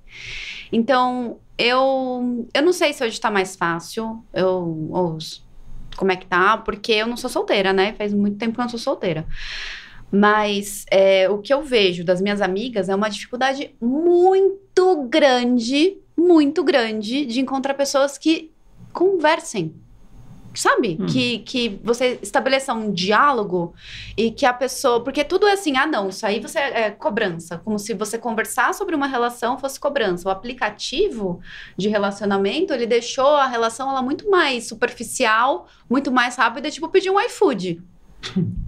[0.72, 5.18] Então, eu, eu não sei se hoje está mais fácil, eu, ou
[5.98, 7.94] como é que tá, porque eu não sou solteira, né?
[7.94, 9.26] Faz muito tempo que eu não sou solteira.
[10.12, 16.64] Mas é, o que eu vejo das minhas amigas é uma dificuldade muito grande muito
[16.64, 18.52] grande de encontrar pessoas que
[18.92, 19.76] conversem.
[20.54, 20.98] Sabe?
[21.00, 21.06] Hum.
[21.06, 23.74] Que, que você estabeleça um diálogo
[24.18, 25.04] e que a pessoa.
[25.04, 27.60] Porque tudo é assim, ah, não, isso aí você é cobrança.
[27.60, 30.28] Como se você conversar sobre uma relação fosse cobrança.
[30.28, 31.40] O aplicativo
[31.78, 37.12] de relacionamento, ele deixou a relação ela muito mais superficial, muito mais rápida, tipo pedir
[37.12, 37.82] um iFood.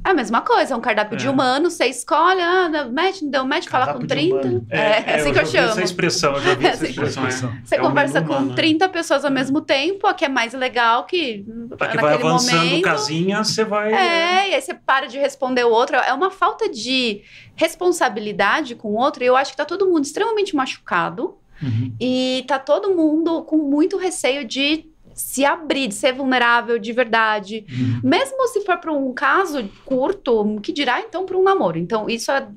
[0.03, 1.17] É a mesma coisa, é um cardápio é.
[1.17, 4.63] de humano, você escolhe, ah, match, não deu match, fala com 30.
[4.69, 5.69] É, é, é, assim que eu chamo.
[5.69, 7.53] essa expressão, eu já vi essa expressão.
[7.63, 11.45] Você conversa com humano, 30 pessoas ao mesmo tempo, a que é mais legal, que,
[11.77, 13.93] tá que vai avançando momento, casinha, você vai...
[13.93, 15.97] É, e aí você para de responder o outro.
[15.97, 17.21] É uma falta de
[17.55, 21.93] responsabilidade com o outro, e eu acho que tá todo mundo extremamente machucado, uhum.
[21.99, 27.65] e tá todo mundo com muito receio de se abrir, de ser vulnerável de verdade.
[27.69, 28.01] Uhum.
[28.03, 31.77] Mesmo se for para um caso curto, que dirá então para um namoro.
[31.77, 32.47] Então, isso é,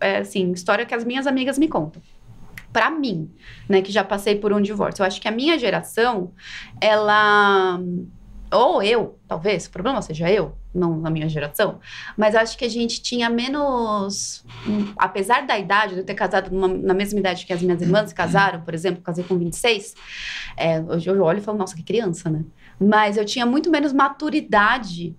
[0.00, 2.02] é, assim, história que as minhas amigas me contam.
[2.72, 3.30] Para mim,
[3.68, 5.02] né, que já passei por um divórcio.
[5.02, 6.32] Eu acho que a minha geração,
[6.80, 7.80] ela
[8.50, 11.80] ou eu, talvez, o problema seja eu, não na minha geração,
[12.16, 14.44] mas acho que a gente tinha menos.
[14.96, 18.12] Apesar da idade, de eu ter casado numa, na mesma idade que as minhas irmãs
[18.12, 19.94] casaram, por exemplo, casei com 26,
[20.56, 22.44] é, hoje eu olho e falo, nossa, que criança, né?
[22.80, 25.14] Mas eu tinha muito menos maturidade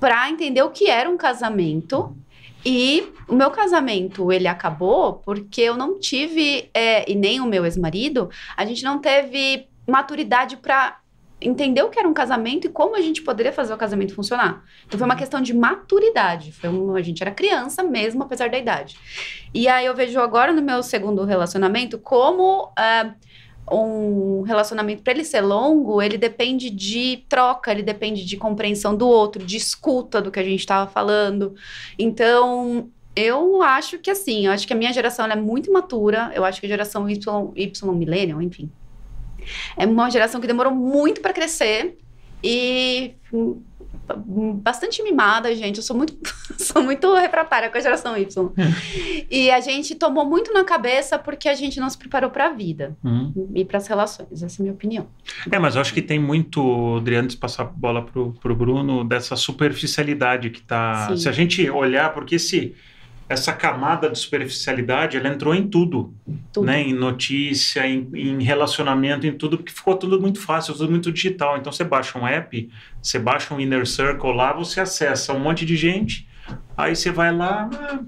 [0.00, 2.16] para entender o que era um casamento.
[2.64, 7.64] E o meu casamento, ele acabou porque eu não tive, é, e nem o meu
[7.64, 10.98] ex-marido, a gente não teve maturidade para
[11.40, 14.64] entender o que era um casamento e como a gente poderia fazer o casamento funcionar.
[14.86, 16.52] Então foi uma questão de maturidade.
[16.52, 18.98] Foi um, a gente era criança mesmo, apesar da idade.
[19.54, 25.24] E aí eu vejo agora no meu segundo relacionamento como uh, um relacionamento para ele
[25.24, 30.30] ser longo, ele depende de troca, ele depende de compreensão do outro, de escuta do
[30.30, 31.54] que a gente estava falando.
[31.98, 36.30] Então eu acho que assim, eu acho que a minha geração é muito matura.
[36.34, 38.70] Eu acho que a geração Y, Y enfim,
[39.76, 41.98] é uma geração que demorou muito para crescer
[42.42, 43.60] e hum,
[44.54, 45.78] bastante mimada, gente.
[45.78, 46.16] Eu sou muito,
[46.58, 48.52] sou muito refratária com a geração Y.
[49.30, 52.52] e a gente tomou muito na cabeça porque a gente não se preparou para a
[52.52, 53.50] vida uhum.
[53.54, 54.42] e para as relações.
[54.42, 55.06] Essa é a minha opinião.
[55.50, 58.54] É, mas eu acho que tem muito, Adriano, antes de passar a bola pro, pro
[58.54, 61.08] Bruno, dessa superficialidade que tá.
[61.08, 61.16] Sim.
[61.16, 62.74] Se a gente olhar, porque se
[63.28, 66.14] essa camada de superficialidade, ela entrou em tudo,
[66.52, 66.66] tudo.
[66.66, 66.80] né?
[66.80, 71.58] Em notícia, em, em, relacionamento, em tudo, porque ficou tudo muito fácil, tudo muito digital.
[71.58, 72.70] Então você baixa um app,
[73.02, 76.26] você baixa um Inner Circle lá, você acessa um monte de gente,
[76.76, 77.68] aí você vai lá...
[77.74, 77.98] Ah,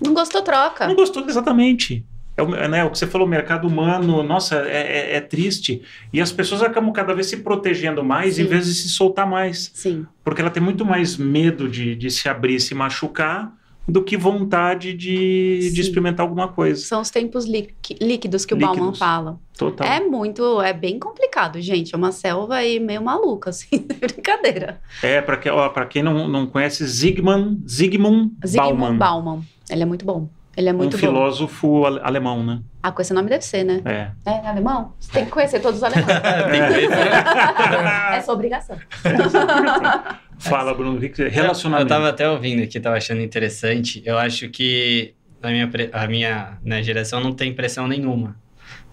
[0.00, 0.88] não gostou, troca.
[0.88, 2.06] Não gostou, exatamente.
[2.34, 5.82] É o, né, o que você falou, mercado humano, nossa, é, é, é, triste.
[6.10, 8.42] E as pessoas acabam cada vez se protegendo mais Sim.
[8.42, 9.70] em vez de se soltar mais.
[9.74, 10.06] Sim.
[10.24, 13.52] Porque ela tem muito mais medo de, de se abrir, se machucar,
[13.90, 16.84] do que vontade de, de experimentar alguma coisa.
[16.84, 18.78] São os tempos líquidos que o líquidos.
[18.78, 19.38] Bauman fala.
[19.58, 19.86] Total.
[19.86, 21.94] É muito, é bem complicado, gente.
[21.94, 24.80] É uma selva aí meio maluca, assim, brincadeira.
[25.02, 25.50] É, para que,
[25.90, 28.96] quem não, não conhece, Zygmunt, Zygmunt, Zygmunt Bauman.
[28.96, 29.42] Bauman.
[29.68, 30.28] Ele é muito bom.
[30.56, 32.60] Ele é muito um filósofo alemão, né?
[32.82, 33.80] Ah, com esse nome deve ser, né?
[33.84, 34.10] É.
[34.26, 34.92] É alemão?
[34.98, 36.08] Você tem que conhecer todos os alemães.
[38.12, 38.16] é.
[38.16, 38.76] é sua obrigação.
[40.40, 41.82] Fala, Bruno, relacionamento.
[41.82, 44.02] Eu, eu tava até ouvindo aqui, tava achando interessante.
[44.04, 48.36] Eu acho que a minha, a minha né, geração não tem pressão nenhuma.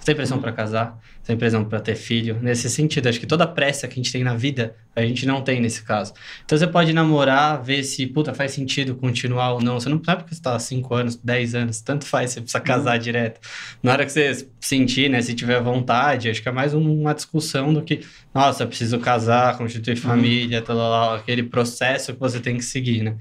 [0.03, 0.43] Tem pressão uhum.
[0.43, 2.37] para casar, sem pressão para ter filho.
[2.41, 5.25] Nesse sentido, acho que toda a pressa que a gente tem na vida, a gente
[5.25, 6.13] não tem nesse caso.
[6.45, 9.79] Então você pode namorar, ver se, puta, faz sentido continuar ou não.
[9.79, 12.95] Você não sabe porque você tá 5 anos, 10 anos, tanto faz, você precisa casar
[12.95, 13.03] uhum.
[13.03, 13.41] direto.
[13.83, 17.73] Na hora que você sentir, né, se tiver vontade, acho que é mais uma discussão
[17.73, 17.99] do que,
[18.33, 20.01] nossa, preciso casar, constituir uhum.
[20.01, 23.15] família, tal, tal, aquele processo que você tem que seguir, né?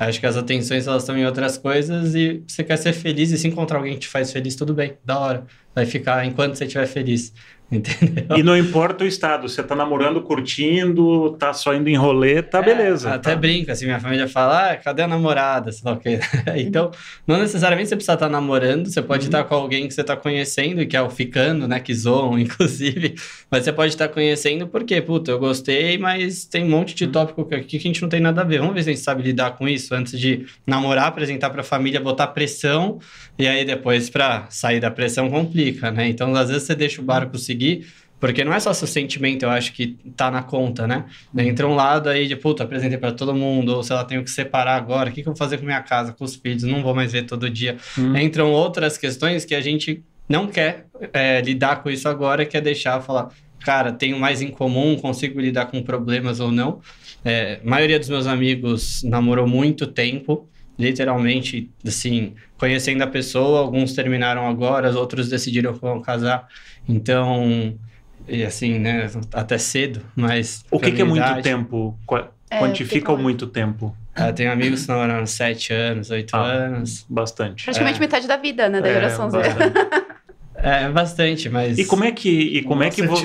[0.00, 3.36] Acho que as atenções elas estão em outras coisas e você quer ser feliz e
[3.36, 5.46] se encontrar alguém que te faz feliz, tudo bem, da hora.
[5.74, 7.32] Vai ficar enquanto você estiver feliz.
[7.72, 8.36] Entendeu?
[8.36, 12.58] E não importa o estado, você tá namorando, curtindo, tá só indo em rolê, tá
[12.58, 13.14] é, beleza.
[13.14, 13.36] Até tá.
[13.36, 15.70] brinca, assim, minha família fala, ah, cadê a namorada?
[15.70, 16.18] Sei lá o quê.
[16.58, 16.90] então,
[17.24, 19.28] não necessariamente você precisa estar tá namorando, você pode uhum.
[19.28, 23.14] estar com alguém que você tá conhecendo, que é o ficando, né, que zoam, inclusive,
[23.48, 27.12] mas você pode estar conhecendo porque, puta, eu gostei, mas tem um monte de uhum.
[27.12, 28.58] tópico aqui que a gente não tem nada a ver.
[28.58, 32.00] Vamos ver se a gente sabe lidar com isso antes de namorar, apresentar pra família,
[32.00, 32.98] botar pressão,
[33.38, 36.08] e aí depois pra sair da pressão complica, né?
[36.08, 37.86] Então, às vezes você deixa o barco seguir conseguir,
[38.18, 41.06] porque não é só seu sentimento, eu acho que tá na conta, né?
[41.32, 41.40] Uhum.
[41.40, 44.30] Entra um lado aí de, puta, apresentei para todo mundo, ou sei lá, tenho que
[44.30, 46.82] separar agora, o que, que eu vou fazer com minha casa, com os filhos, não
[46.82, 47.76] vou mais ver todo dia.
[47.96, 48.16] Uhum.
[48.16, 52.60] Entram outras questões que a gente não quer é, lidar com isso agora, que é
[52.60, 53.28] deixar falar,
[53.60, 56.80] cara, tenho mais em comum, consigo lidar com problemas ou não.
[57.24, 60.46] É, a maioria dos meus amigos namorou muito tempo,
[60.78, 66.46] literalmente, assim, conhecendo a pessoa, alguns terminaram agora, outros decidiram que vão casar.
[66.90, 67.78] Então,
[68.28, 70.64] e assim, né, até cedo, mas...
[70.70, 71.98] O que, que é muito tempo?
[72.50, 73.96] É, Quantifica o muito tempo?
[74.14, 77.06] Ah, tenho amigos que namoraram sete anos, oito ah, anos.
[77.08, 77.64] Bastante.
[77.64, 78.00] Praticamente é.
[78.00, 79.38] metade da vida, né, da é, geração Z.
[80.62, 81.78] É, bastante, mas...
[81.78, 82.28] E como é que...
[82.28, 83.16] E como é que vo...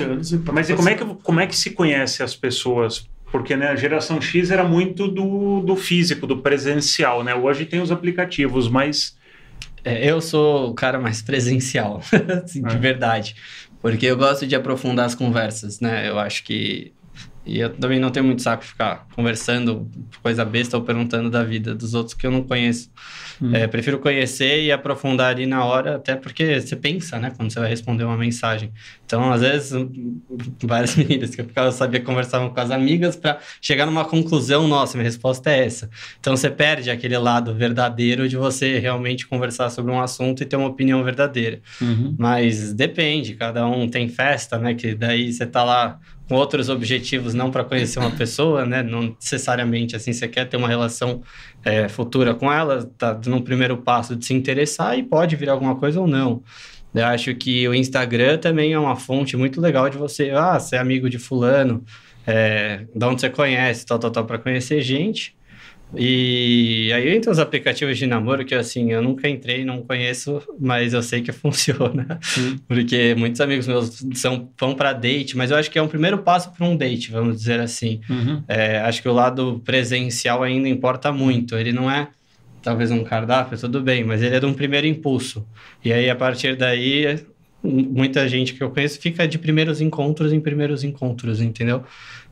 [0.52, 3.06] mas e como é que, como é que se conhece as pessoas?
[3.30, 7.34] Porque né, a geração X era muito do, do físico, do presencial, né?
[7.34, 9.15] Hoje tem os aplicativos, mas.
[9.86, 12.00] É, eu sou o cara mais presencial,
[12.44, 12.68] assim, é.
[12.68, 13.36] de verdade.
[13.80, 16.08] Porque eu gosto de aprofundar as conversas, né?
[16.08, 16.92] Eu acho que
[17.46, 19.88] e eu também não tenho muito saco de ficar conversando
[20.20, 22.90] coisa besta ou perguntando da vida dos outros que eu não conheço.
[23.40, 23.54] Hum.
[23.54, 27.60] É, prefiro conhecer e aprofundar ali na hora, até porque você pensa, né, quando você
[27.60, 28.72] vai responder uma mensagem.
[29.04, 29.72] Então, às vezes,
[30.64, 34.96] várias meninas que eu ficava, sabia conversavam com as amigas para chegar numa conclusão, nossa,
[34.96, 35.88] minha resposta é essa.
[36.18, 40.56] Então, você perde aquele lado verdadeiro de você realmente conversar sobre um assunto e ter
[40.56, 41.60] uma opinião verdadeira.
[41.80, 42.16] Uhum.
[42.18, 47.34] Mas depende, cada um tem festa, né, que daí você tá lá com outros objetivos,
[47.34, 48.82] não para conhecer uma pessoa, né?
[48.82, 51.22] Não necessariamente assim, você quer ter uma relação
[51.64, 55.76] é, futura com ela, tá no primeiro passo de se interessar e pode vir alguma
[55.76, 56.42] coisa ou não.
[56.94, 60.76] Eu acho que o Instagram também é uma fonte muito legal de você, ah, ser
[60.76, 61.84] amigo de fulano,
[62.26, 65.35] é, de onde você conhece, tal, tal, tal, para conhecer gente.
[65.94, 70.92] E aí entra os aplicativos de namoro que assim, eu nunca entrei, não conheço, mas
[70.92, 72.18] eu sei que funciona.
[72.66, 76.18] Porque muitos amigos meus são, vão para date, mas eu acho que é um primeiro
[76.18, 78.00] passo para um date, vamos dizer assim.
[78.10, 78.42] Uhum.
[78.48, 81.56] É, acho que o lado presencial ainda importa muito.
[81.56, 82.08] Ele não é
[82.62, 85.46] talvez um cardápio, tudo bem, mas ele é de um primeiro impulso.
[85.84, 87.24] E aí, a partir daí,
[87.62, 91.84] muita gente que eu conheço fica de primeiros encontros em primeiros encontros, entendeu?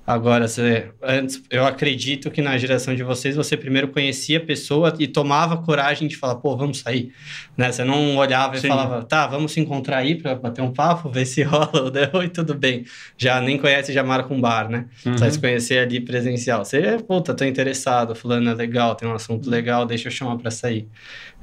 [0.07, 4.95] Agora, você, antes, eu acredito que na geração de vocês, você primeiro conhecia a pessoa
[4.99, 7.11] e tomava coragem de falar, pô, vamos sair.
[7.57, 7.73] Né?
[7.73, 8.67] Você não olhava Sim.
[8.67, 12.23] e falava, tá, vamos se encontrar aí para bater um papo, ver se rola, deu
[12.23, 12.85] e tudo bem.
[13.17, 14.87] Já nem conhece, já marca um bar, né?
[15.07, 15.17] Uhum.
[15.17, 16.65] Só se conhecer ali presencial.
[16.67, 20.51] Você, puta, tô interessado, fulano é legal, tem um assunto legal, deixa eu chamar para
[20.51, 20.87] sair.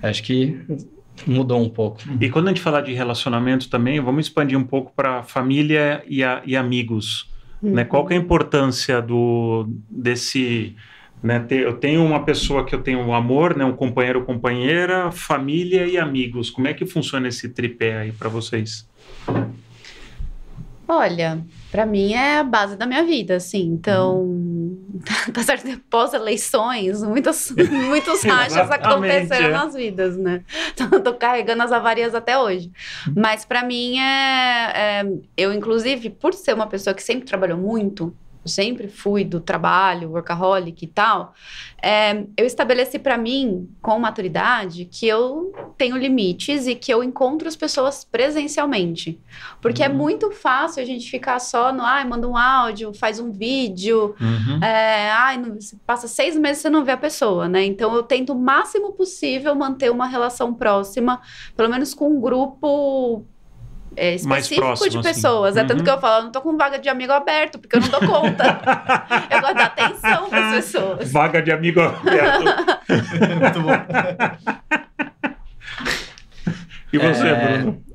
[0.03, 0.59] Acho que
[1.25, 1.99] mudou um pouco.
[2.19, 6.23] E quando a gente falar de relacionamento também, vamos expandir um pouco para família e,
[6.23, 7.30] a, e amigos.
[7.61, 7.71] Uhum.
[7.73, 7.85] Né?
[7.85, 10.75] Qual que é a importância do, desse...
[11.21, 15.85] Né, eu tenho uma pessoa que eu tenho um amor, né, um companheiro companheira, família
[15.85, 16.49] e amigos.
[16.49, 18.89] Como é que funciona esse tripé aí para vocês?
[20.87, 21.39] Olha,
[21.71, 23.65] para mim é a base da minha vida, assim.
[23.67, 24.50] Então, uhum.
[25.33, 29.51] Tá certo que pós-eleições, muitos, muitos rachas aconteceram é.
[29.51, 30.43] nas vidas, né?
[30.73, 32.71] Então, tô carregando as avarias até hoje.
[33.15, 35.03] Mas para mim é, é,
[35.35, 38.15] Eu, inclusive, por ser uma pessoa que sempre trabalhou muito,
[38.47, 41.33] sempre fui do trabalho, workaholic e tal,
[41.81, 47.47] é, eu estabeleci para mim, com maturidade, que eu tenho limites e que eu encontro
[47.47, 49.19] as pessoas presencialmente.
[49.61, 49.93] Porque é uhum.
[49.93, 54.15] é muito fácil a gente ficar só no, ai, manda um áudio, faz um vídeo,
[54.19, 54.63] uhum.
[54.63, 57.65] é, ai, não, passa seis meses e você não vê a pessoa, né?
[57.65, 61.21] Então eu tento o máximo possível manter uma relação próxima,
[61.55, 63.25] pelo menos com um grupo
[63.95, 65.07] é, específico próximo, de assim.
[65.09, 65.57] pessoas.
[65.57, 65.65] Assim.
[65.65, 65.83] É tanto uhum.
[65.85, 67.99] que eu falo, eu não tô com vaga de amigo aberto, porque eu não dou
[68.01, 68.61] conta.
[69.29, 71.11] eu gosto da atenção das pessoas.
[71.11, 72.43] Vaga de amigo aberto.
[73.39, 73.71] Muito bom.
[76.93, 77.57] e você, é...
[77.57, 77.91] Bruno?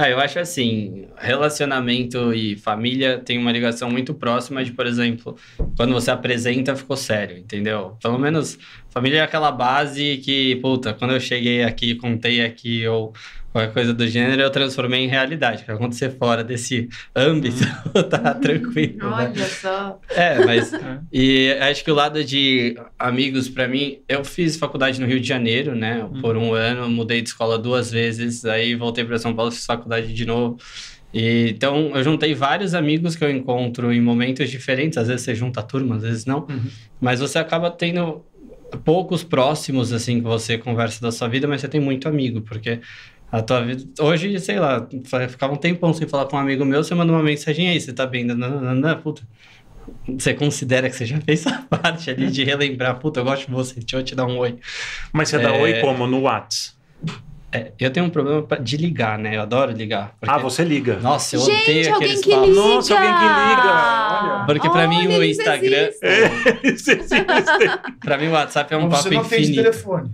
[0.00, 5.36] Ah, eu acho assim, relacionamento e família tem uma ligação muito próxima de, por exemplo,
[5.76, 7.96] quando você apresenta, ficou sério, entendeu?
[8.00, 8.56] Pelo menos,
[8.90, 13.12] família é aquela base que, puta, quando eu cheguei aqui, contei aqui, ou
[13.52, 15.64] qualquer coisa do gênero, eu transformei em realidade.
[15.64, 18.02] Para acontecer fora desse âmbito, hum.
[18.02, 18.98] tá tranquilo.
[18.98, 19.16] Né?
[19.16, 19.44] Olha né?
[19.46, 20.00] só.
[20.10, 20.72] É, mas.
[20.78, 20.98] É.
[21.12, 25.26] e acho que o lado de amigos, para mim, eu fiz faculdade no Rio de
[25.26, 26.04] Janeiro, né?
[26.04, 26.20] Hum.
[26.20, 30.12] Por um ano, mudei de escola duas vezes, aí voltei para São Paulo, fiz faculdade
[30.12, 30.58] de novo.
[31.12, 34.98] E, então, eu juntei vários amigos que eu encontro em momentos diferentes.
[34.98, 36.40] Às vezes você junta turma, às vezes não.
[36.40, 36.66] Uhum.
[37.00, 38.24] Mas você acaba tendo
[38.84, 42.80] poucos próximos, assim, que você conversa da sua vida, mas você tem muito amigo, porque
[43.30, 43.84] a tua vida.
[44.00, 44.86] Hoje, sei lá,
[45.28, 47.92] ficava um tempão sem falar com um amigo meu, você manda uma mensagem aí, você
[47.92, 49.22] tá bem, nananana, puta.
[50.06, 53.52] Você considera que você já fez a parte ali de relembrar, puta, eu gosto de
[53.52, 54.56] você, deixa eu te dar um oi.
[55.12, 55.40] Mas você é...
[55.40, 56.06] dá oi como?
[56.06, 56.78] No WhatsApp?
[57.50, 59.36] É, eu tenho um problema de ligar, né?
[59.36, 60.14] Eu adoro ligar.
[60.20, 60.34] Porque...
[60.34, 60.98] Ah, você liga.
[60.98, 62.54] Nossa, eu Gente, odeio aqueles que papos.
[62.54, 64.34] Nossa, alguém que liga.
[64.34, 64.44] Olha.
[64.44, 65.88] Porque pra mim o Instagram.
[66.02, 66.28] É,
[68.04, 69.28] pra mim o WhatsApp é um Mas papo infinito.
[69.28, 69.54] Você não infinito.
[69.54, 70.10] tem telefone.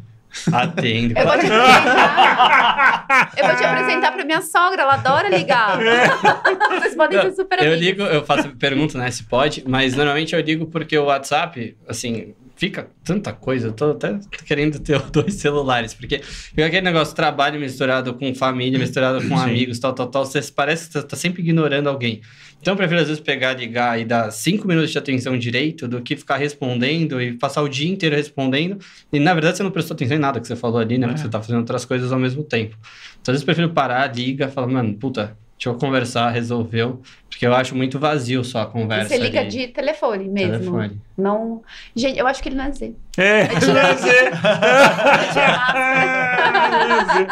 [0.53, 1.14] Atende.
[1.16, 5.78] Eu vou te apresentar, eu vou te apresentar pra minha sogra, ela adora ligar.
[5.78, 10.41] Vocês podem ser super Eu ligo, eu faço pergunta, né, se pode, mas normalmente eu
[10.41, 15.93] ligo porque o WhatsApp, assim, fica tanta coisa, eu tô até querendo ter dois celulares,
[15.95, 19.45] porque fica aquele negócio, trabalho misturado com família, misturado com Sim.
[19.45, 22.20] amigos, tal, tal, tal, você parece que você tá sempre ignorando alguém.
[22.65, 26.01] Então eu prefiro às vezes pegar, ligar e dar cinco minutos de atenção direito do
[26.01, 28.79] que ficar respondendo e passar o dia inteiro respondendo.
[29.12, 31.05] E na verdade você não prestou atenção em nada que você falou ali, né?
[31.05, 31.09] É.
[31.09, 32.75] Porque você tá fazendo outras coisas ao mesmo tempo.
[33.21, 37.03] Então às vezes eu prefiro parar, liga, falar, mano, puta, deixa eu conversar, resolveu.
[37.29, 39.15] Porque eu acho muito vazio só a conversa.
[39.15, 39.51] E você liga ali.
[39.51, 40.53] de telefone mesmo.
[40.53, 40.99] Telefone.
[41.19, 41.62] Não.
[41.95, 42.95] Gente, eu acho que ele não é Z.
[43.19, 44.31] É, É de- não é Z.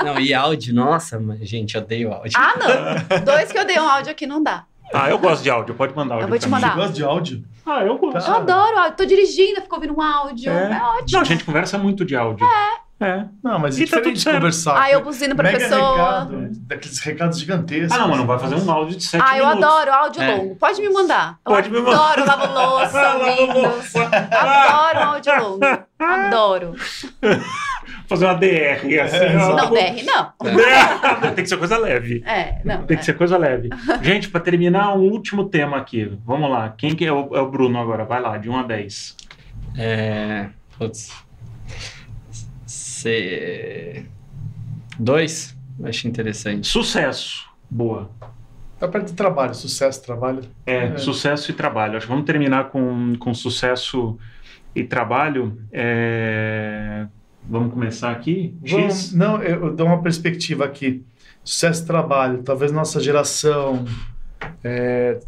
[0.05, 2.33] Não, e áudio, nossa, mas, gente, eu odeio áudio.
[2.37, 3.25] Ah, não.
[3.25, 4.65] Dois que eu dei um áudio aqui não dá.
[4.93, 6.27] Ah, eu gosto de áudio, pode mandar áudio.
[6.27, 6.71] Eu vou te mandar.
[6.71, 7.45] Você gosta de áudio?
[7.65, 8.29] Ah, eu gosto.
[8.29, 8.97] Eu adoro áudio.
[8.97, 10.51] Tô dirigindo, fico ouvindo um áudio.
[10.51, 11.07] É, ótimo.
[11.13, 12.45] Não, a gente conversa muito de áudio.
[12.47, 12.81] É.
[13.05, 13.25] É.
[13.43, 14.37] Não, mas é E tá tudo diferente de certo.
[14.37, 14.81] conversar.
[14.83, 15.97] Ah, eu buzino pra Mega pessoa.
[16.21, 17.93] recado, daqueles recados gigantescos.
[17.93, 19.65] Ah, não, mas não vai fazer um áudio de 7 Ah, eu minutos.
[19.69, 20.35] adoro áudio É.
[20.37, 20.57] longo.
[20.57, 21.39] Pode me mandar.
[21.47, 22.13] Eu Pode me mandar.
[22.13, 23.59] Adoro lavo louça, Lavo ouvindo.
[23.61, 24.05] louça.
[24.07, 25.65] Adoro áudio longo.
[25.99, 26.75] Adoro.
[28.09, 29.17] Fazer uma DR, assim.
[29.17, 29.57] É, ó.
[29.57, 30.33] Não, DR, não.
[30.55, 31.33] DR.
[31.35, 32.23] Tem que ser coisa leve.
[32.27, 32.85] É, não.
[32.85, 33.05] Tem que é.
[33.07, 33.71] ser coisa leve.
[34.03, 36.17] Gente, para terminar, um último tema aqui.
[36.25, 36.75] Vamos lá.
[36.77, 38.05] Quem que é o, é o Bruno agora?
[38.05, 39.17] Vai lá, de 1 a 10.
[39.79, 40.49] É.
[40.79, 41.11] Putz.
[43.03, 44.07] C...
[44.99, 45.57] Dois?
[45.85, 46.67] Acho interessante.
[46.69, 47.45] Sucesso.
[47.71, 48.11] Boa.
[48.79, 50.43] Tá perto do trabalho, sucesso, trabalho.
[50.67, 50.97] É, É.
[50.99, 51.97] sucesso e trabalho.
[51.97, 54.19] Acho que vamos terminar com, com sucesso
[54.75, 55.59] e trabalho.
[55.73, 57.07] É,
[57.49, 58.57] Vamos começar aqui?
[58.61, 59.13] Vamos, X?
[59.13, 61.05] não, eu, eu dou uma perspectiva aqui.
[61.43, 62.43] Sucesso e trabalho.
[62.45, 63.85] Talvez nossa geração,
[64.63, 65.19] é,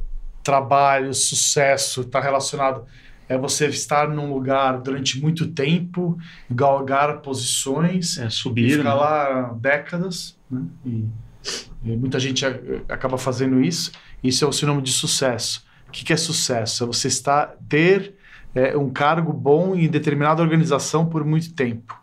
[0.42, 2.84] trabalho, sucesso, está relacionado.
[3.28, 6.18] É você estar num lugar durante muito tempo,
[6.50, 8.70] galgar posições, É, e subir.
[8.78, 8.94] ficar né?
[8.94, 10.36] lá décadas.
[10.50, 10.62] Né?
[10.84, 11.04] E,
[11.84, 12.58] e muita gente a-
[12.88, 13.92] acaba fazendo isso.
[14.22, 15.64] Isso é o sinônimo de sucesso.
[15.88, 16.84] O que, que é sucesso?
[16.84, 18.14] É você estar, ter
[18.54, 21.98] é, um cargo bom em determinada organização por muito tempo.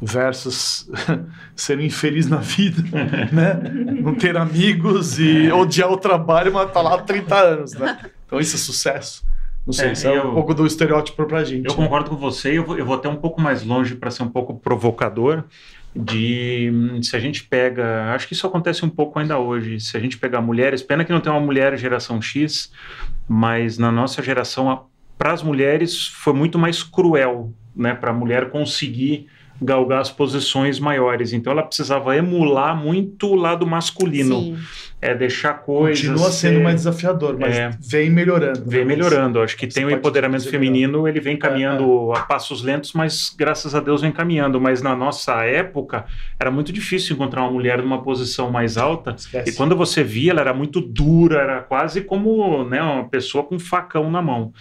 [0.00, 0.90] Versus
[1.54, 2.82] ser infeliz na vida,
[3.30, 3.54] né?
[4.00, 7.98] Não ter amigos e odiar o trabalho, mas tá lá há 30 anos, né?
[8.26, 9.22] Então isso é sucesso.
[9.66, 11.66] Não sei, É, isso é eu- um pouco do estereótipo pra gente.
[11.68, 14.22] Eu concordo com você, eu vou, eu vou até um pouco mais longe para ser
[14.22, 15.44] um pouco provocador.
[15.94, 19.78] De hum, se a gente pega, acho que isso acontece um pouco ainda hoje.
[19.78, 22.72] Se a gente pegar mulheres, pena que não tem uma mulher geração X,
[23.28, 24.86] mas na nossa geração,
[25.18, 27.94] para as mulheres foi muito mais cruel, né?
[27.94, 29.26] Para a mulher conseguir
[29.62, 31.32] galgar as posições maiores.
[31.32, 34.56] Então ela precisava emular muito o lado masculino, Sim.
[35.00, 36.04] é deixar coisas.
[36.06, 37.70] Continua sendo ser- mais desafiador, mas É.
[37.80, 38.64] vem melhorando.
[38.66, 38.86] Vem né?
[38.86, 39.40] melhorando.
[39.40, 42.62] Acho que Você tem o pode empoderamento dizer feminino, ele vem caminhando É, a passos
[42.62, 44.60] lentos, mas graças a Deus vem caminhando.
[44.60, 46.04] Mas na nossa época
[46.38, 49.14] era muito difícil encontrar uma mulher numa posição mais alta.
[49.16, 49.50] Esquece.
[49.50, 53.56] E quando você via, ela era muito dura, era quase como né, uma pessoa com
[53.56, 54.52] um facão na mão.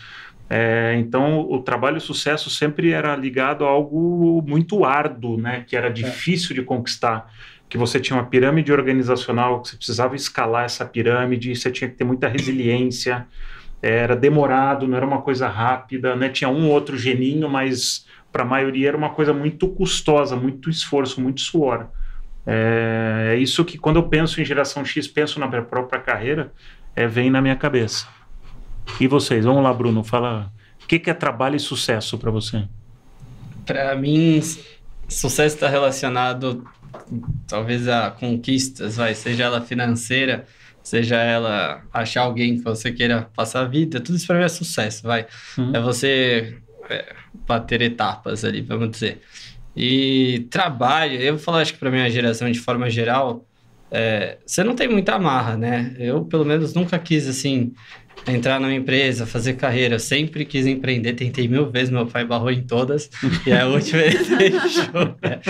[0.54, 5.64] É, então, o trabalho e o sucesso sempre era ligado a algo muito árduo, né,
[5.66, 7.32] que era difícil de conquistar.
[7.70, 11.96] Que você tinha uma pirâmide organizacional, que você precisava escalar essa pirâmide, você tinha que
[11.96, 13.26] ter muita resiliência,
[13.82, 18.44] era demorado, não era uma coisa rápida, né, tinha um ou outro geninho, mas para
[18.44, 21.88] a maioria era uma coisa muito custosa, muito esforço, muito suor.
[22.46, 26.52] É, é isso que, quando eu penso em geração X, penso na minha própria carreira,
[26.94, 28.06] é, vem na minha cabeça.
[29.00, 29.46] E vocês?
[29.46, 30.52] Vamos lá, Bruno, fala.
[30.84, 32.68] O que, que é trabalho e sucesso para você?
[33.66, 34.42] Para mim,
[35.08, 36.64] sucesso está relacionado
[37.48, 40.46] talvez a conquistas, vai, seja ela financeira,
[40.82, 44.50] seja ela achar alguém que você queira passar a vida, tudo isso para mim é
[44.50, 45.28] sucesso, vai.
[45.58, 45.72] Hum.
[45.74, 46.58] É você
[46.90, 47.16] é,
[47.48, 49.22] bater etapas ali, vamos dizer.
[49.76, 53.46] E trabalho, eu vou falar, acho que para minha geração, de forma geral,
[53.92, 55.94] é, você não tem muita amarra, né?
[56.00, 57.74] Eu, pelo menos, nunca quis, assim,
[58.26, 59.96] entrar numa empresa, fazer carreira.
[59.96, 63.10] Eu sempre quis empreender, tentei mil vezes, meu pai barrou em todas,
[63.46, 65.16] e a última ele deixou.
[65.22, 65.42] né?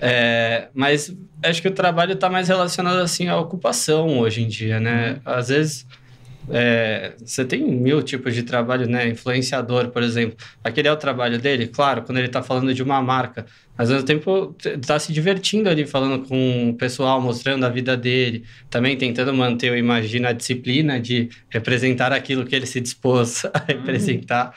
[0.00, 1.14] É, mas
[1.44, 5.20] acho que o trabalho está mais relacionado, assim, à ocupação hoje em dia, né?
[5.24, 5.86] Às vezes...
[6.48, 9.08] é, você tem mil tipos de trabalho, né?
[9.08, 10.36] Influenciador, por exemplo.
[10.62, 13.46] Aquele é o trabalho dele, claro, quando ele está falando de uma marca.
[13.76, 17.96] Mas ao mesmo tempo está se divertindo ali, falando com o pessoal, mostrando a vida
[17.96, 18.44] dele.
[18.70, 23.58] Também tentando manter, eu imagino, a disciplina de representar aquilo que ele se dispôs a
[23.66, 24.54] representar.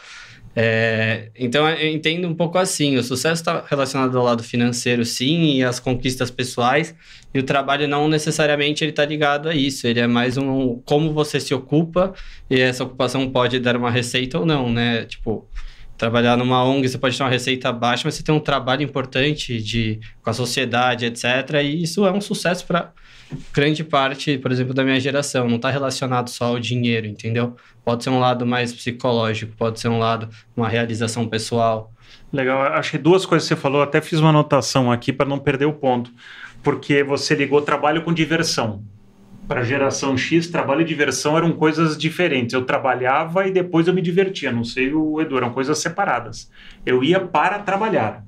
[0.56, 5.58] É, então eu entendo um pouco assim, o sucesso está relacionado ao lado financeiro, sim,
[5.58, 6.96] e às conquistas pessoais,
[7.34, 11.14] e o trabalho não necessariamente ele está ligado a isso, ele é mais um como
[11.14, 12.14] você se ocupa,
[12.50, 15.06] e essa ocupação pode dar uma receita ou não, né?
[15.06, 15.48] Tipo,
[15.98, 19.62] trabalhar numa ONG você pode ter uma receita baixa, mas você tem um trabalho importante
[19.62, 21.26] de, com a sociedade, etc.
[21.64, 22.92] E isso é um sucesso para
[23.54, 25.48] grande parte, por exemplo, da minha geração.
[25.48, 27.56] Não está relacionado só ao dinheiro, entendeu?
[27.84, 31.92] Pode ser um lado mais psicológico, pode ser um lado, uma realização pessoal.
[32.32, 35.40] Legal, acho que duas coisas que você falou, até fiz uma anotação aqui para não
[35.40, 36.12] perder o ponto.
[36.62, 38.84] Porque você ligou trabalho com diversão.
[39.48, 42.54] Para a geração X, trabalho e diversão eram coisas diferentes.
[42.54, 44.52] Eu trabalhava e depois eu me divertia.
[44.52, 46.52] Não sei o Edu, eram coisas separadas.
[46.86, 48.24] Eu ia para trabalhar.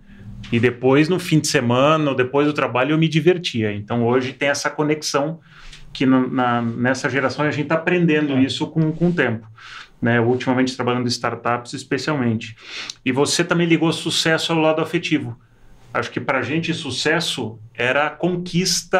[0.51, 3.73] E depois, no fim de semana, ou depois do trabalho, eu me divertia.
[3.73, 5.39] Então hoje tem essa conexão
[5.93, 8.41] que na, na, nessa geração a gente está aprendendo é.
[8.41, 9.47] isso com, com o tempo.
[10.01, 12.55] Né, ultimamente trabalhando em startups especialmente.
[13.05, 15.39] E você também ligou sucesso ao lado afetivo.
[15.93, 18.99] Acho que para a gente sucesso era a conquista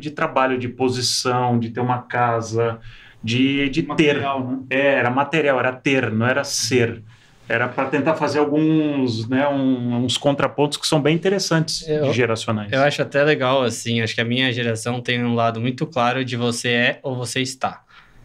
[0.00, 2.80] de trabalho, de posição, de ter uma casa,
[3.22, 4.76] de, de material, ter.
[4.76, 4.88] Né?
[4.88, 7.02] É, era material, era ter, não era ser.
[7.48, 12.72] Era para tentar fazer alguns, né, um, uns contrapontos que são bem interessantes eu, geracionais.
[12.72, 16.24] Eu acho até legal, assim, acho que a minha geração tem um lado muito claro
[16.24, 17.82] de você é ou você está.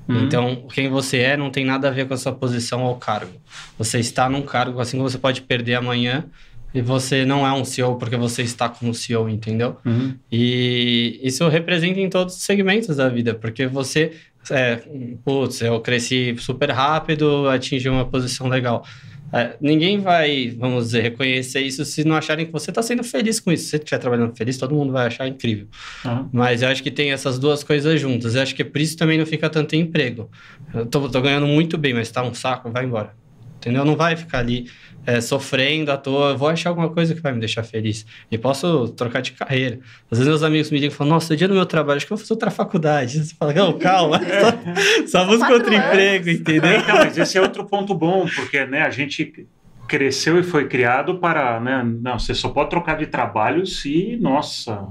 [0.08, 0.24] Uhum.
[0.24, 3.34] Então, quem você é não tem nada a ver com a sua posição ou cargo.
[3.78, 6.26] Você está num cargo, assim como você pode perder amanhã,
[6.74, 9.78] e você não é um CEO porque você está como CEO, entendeu?
[9.86, 10.16] Uhum.
[10.32, 14.14] E isso representa em todos os segmentos da vida, porque você,
[14.50, 14.82] é,
[15.24, 18.86] putz, eu cresci super rápido, atingi uma posição legal.
[19.32, 23.40] É, ninguém vai, vamos dizer, reconhecer isso se não acharem que você está sendo feliz
[23.40, 23.66] com isso.
[23.66, 25.68] Se você estiver trabalhando feliz, todo mundo vai achar incrível.
[26.04, 26.30] Uhum.
[26.32, 28.36] Mas eu acho que tem essas duas coisas juntas.
[28.36, 30.30] Eu acho que por isso também não fica tanto emprego.
[30.74, 33.14] Eu tô, tô ganhando muito bem, mas está um saco, vai embora.
[33.60, 33.84] Entendeu?
[33.84, 34.72] Não vai ficar ali
[35.06, 38.06] é, sofrendo à toa, vou achar alguma coisa que vai me deixar feliz.
[38.32, 39.80] E posso trocar de carreira.
[40.10, 42.14] Às vezes meus amigos me ligam e falam, nossa, dia no meu trabalho, acho que
[42.14, 43.24] eu vou fazer outra faculdade.
[43.24, 44.20] Você fala, não, calma,
[45.06, 46.80] só, só busca outro emprego, entendeu?
[46.80, 49.46] Então, mas esse é outro ponto bom, porque né, a gente
[49.88, 54.88] cresceu e foi criado para, né, não, você só pode trocar de trabalho se, nossa,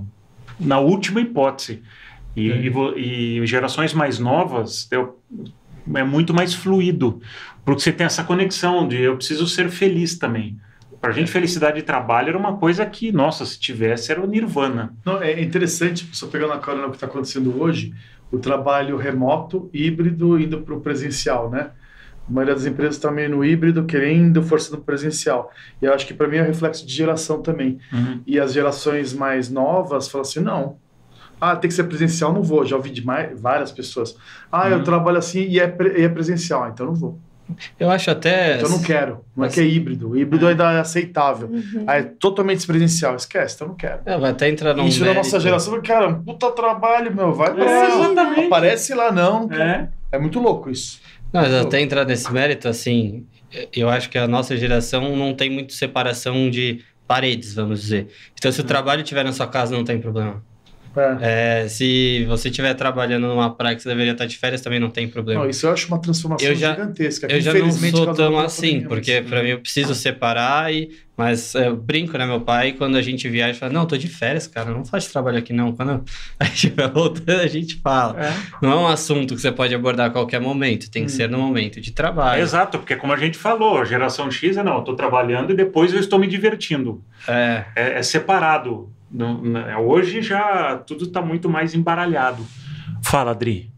[0.58, 1.82] na última hipótese.
[2.36, 2.56] E, é.
[2.56, 5.18] e, e gerações mais novas, eu,
[5.94, 7.20] é muito mais fluido,
[7.68, 10.58] porque você tem essa conexão de eu preciso ser feliz também.
[11.02, 14.26] Para a gente, felicidade de trabalho era uma coisa que, nossa, se tivesse, era o
[14.26, 14.94] nirvana.
[15.04, 17.92] Não, é interessante, só pegando a cara no que está acontecendo hoje,
[18.32, 21.72] o trabalho remoto, híbrido, indo para o presencial, né?
[22.26, 25.52] A maioria das empresas está meio no híbrido, querendo força no presencial.
[25.82, 27.78] E eu acho que para mim é reflexo de geração também.
[27.92, 28.22] Uhum.
[28.26, 30.78] E as gerações mais novas falam assim: não,
[31.38, 32.64] ah, tem que ser presencial, não vou.
[32.64, 34.16] Já ouvi de mais, várias pessoas.
[34.50, 34.72] Ah, uhum.
[34.72, 37.27] eu trabalho assim e é, e é presencial, ah, então não vou.
[37.78, 38.56] Eu acho até.
[38.56, 39.24] Então eu não quero.
[39.34, 39.52] Mas...
[39.52, 40.10] é que é híbrido.
[40.10, 40.50] O híbrido é.
[40.50, 41.48] ainda é aceitável.
[41.48, 41.84] Uhum.
[41.86, 43.16] Aí é totalmente presencial.
[43.16, 44.00] Esquece, então eu não quero.
[44.04, 44.86] É, vai até entrar no.
[44.86, 45.14] Isso mérito.
[45.16, 47.32] da nossa geração, cara, um puta trabalho, meu.
[47.32, 48.46] Vai pra é, exatamente.
[48.46, 49.50] Aparece lá, não.
[49.52, 49.88] É.
[50.12, 51.00] é muito louco isso.
[51.32, 53.26] Não, mas até entrar nesse mérito, assim,
[53.74, 58.08] eu acho que a nossa geração não tem muito separação de paredes, vamos dizer.
[58.34, 58.68] Então, se o uhum.
[58.68, 60.42] trabalho estiver na sua casa, não tem problema.
[61.00, 61.62] É.
[61.64, 64.90] É, se você estiver trabalhando numa praia que você deveria estar de férias, também não
[64.90, 65.42] tem problema.
[65.42, 67.26] Não, isso eu acho uma transformação eu já, gigantesca.
[67.30, 71.76] Eu já não sou tão assim, porque para mim eu preciso separar, e, mas eu
[71.76, 72.26] brinco, né?
[72.26, 75.38] Meu pai, quando a gente viaja, fala: Não, tô de férias, cara, não faz trabalho
[75.38, 75.72] aqui não.
[75.72, 76.04] Quando
[76.38, 78.24] a gente vai voltando, a gente fala.
[78.24, 78.32] É.
[78.62, 81.16] Não é um assunto que você pode abordar a qualquer momento, tem que hum.
[81.16, 82.42] ser no momento de trabalho.
[82.42, 85.56] exato, porque como a gente falou, a geração X é não, eu tô trabalhando e
[85.56, 87.02] depois eu estou me divertindo.
[87.26, 88.92] É, é, é separado
[89.78, 92.44] hoje já tudo está muito mais embaralhado.
[93.02, 93.70] Fala, Adri.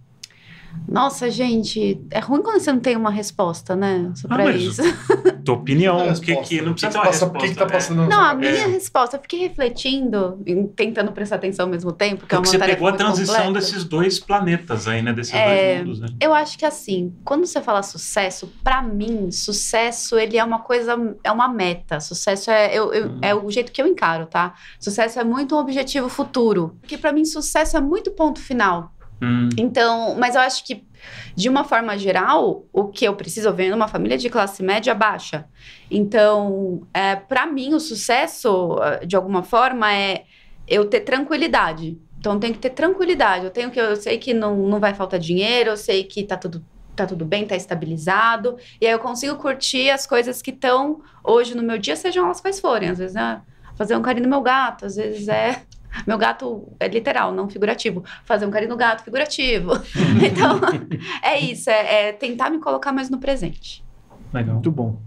[0.89, 4.11] Nossa, gente, é ruim quando você não tem uma resposta, né?
[4.15, 4.83] Sobre ah, isso.
[5.45, 7.39] Tua opinião, o que, que não precisa que ter uma passa, resposta.
[7.39, 7.73] que, que tá né?
[7.73, 8.67] passando Não, a minha é.
[8.67, 10.43] resposta, eu fiquei refletindo,
[10.77, 13.61] tentando prestar atenção ao mesmo tempo, que Porque é uma você pegou a transição completa.
[13.61, 15.13] desses dois planetas aí, né?
[15.13, 16.09] Desses é, dois mundos, né?
[16.21, 20.97] Eu acho que assim, quando você fala sucesso, para mim, sucesso ele é uma coisa,
[21.23, 22.01] é uma meta.
[22.01, 23.19] Sucesso é, eu, eu, hum.
[23.23, 24.55] é o jeito que eu encaro, tá?
[24.79, 26.77] Sucesso é muito um objetivo futuro.
[26.81, 28.93] Porque para mim, sucesso é muito ponto final.
[29.23, 29.49] Hum.
[29.57, 30.85] Então, mas eu acho que,
[31.35, 35.47] de uma forma geral, o que eu preciso ver numa família de classe média baixa.
[35.91, 40.25] Então, é, para mim, o sucesso, eh, de alguma forma, é
[40.67, 41.99] eu ter tranquilidade.
[42.19, 43.45] Então, tem que ter tranquilidade.
[43.45, 46.37] Eu tenho que, eu sei que não, não vai faltar dinheiro, eu sei que tá
[46.37, 46.65] tudo
[46.97, 48.59] tá tudo bem, tá estabilizado.
[48.81, 52.41] E aí eu consigo curtir as coisas que estão hoje no meu dia, sejam elas
[52.41, 52.91] quais forem.
[52.91, 53.41] Às vezes é
[53.75, 55.63] fazer um carinho no meu gato, às vezes é
[56.07, 58.05] meu gato é literal, não figurativo.
[58.25, 59.73] Fazer um carinho no gato, figurativo.
[60.25, 60.61] então,
[61.23, 63.85] é isso, é, é, tentar me colocar mais no presente.
[64.33, 64.55] Legal.
[64.55, 65.01] Muito bom.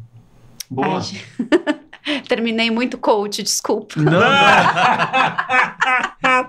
[0.69, 0.99] Boa.
[0.99, 3.95] Ai, terminei muito coach, desculpa.
[3.97, 4.21] Não.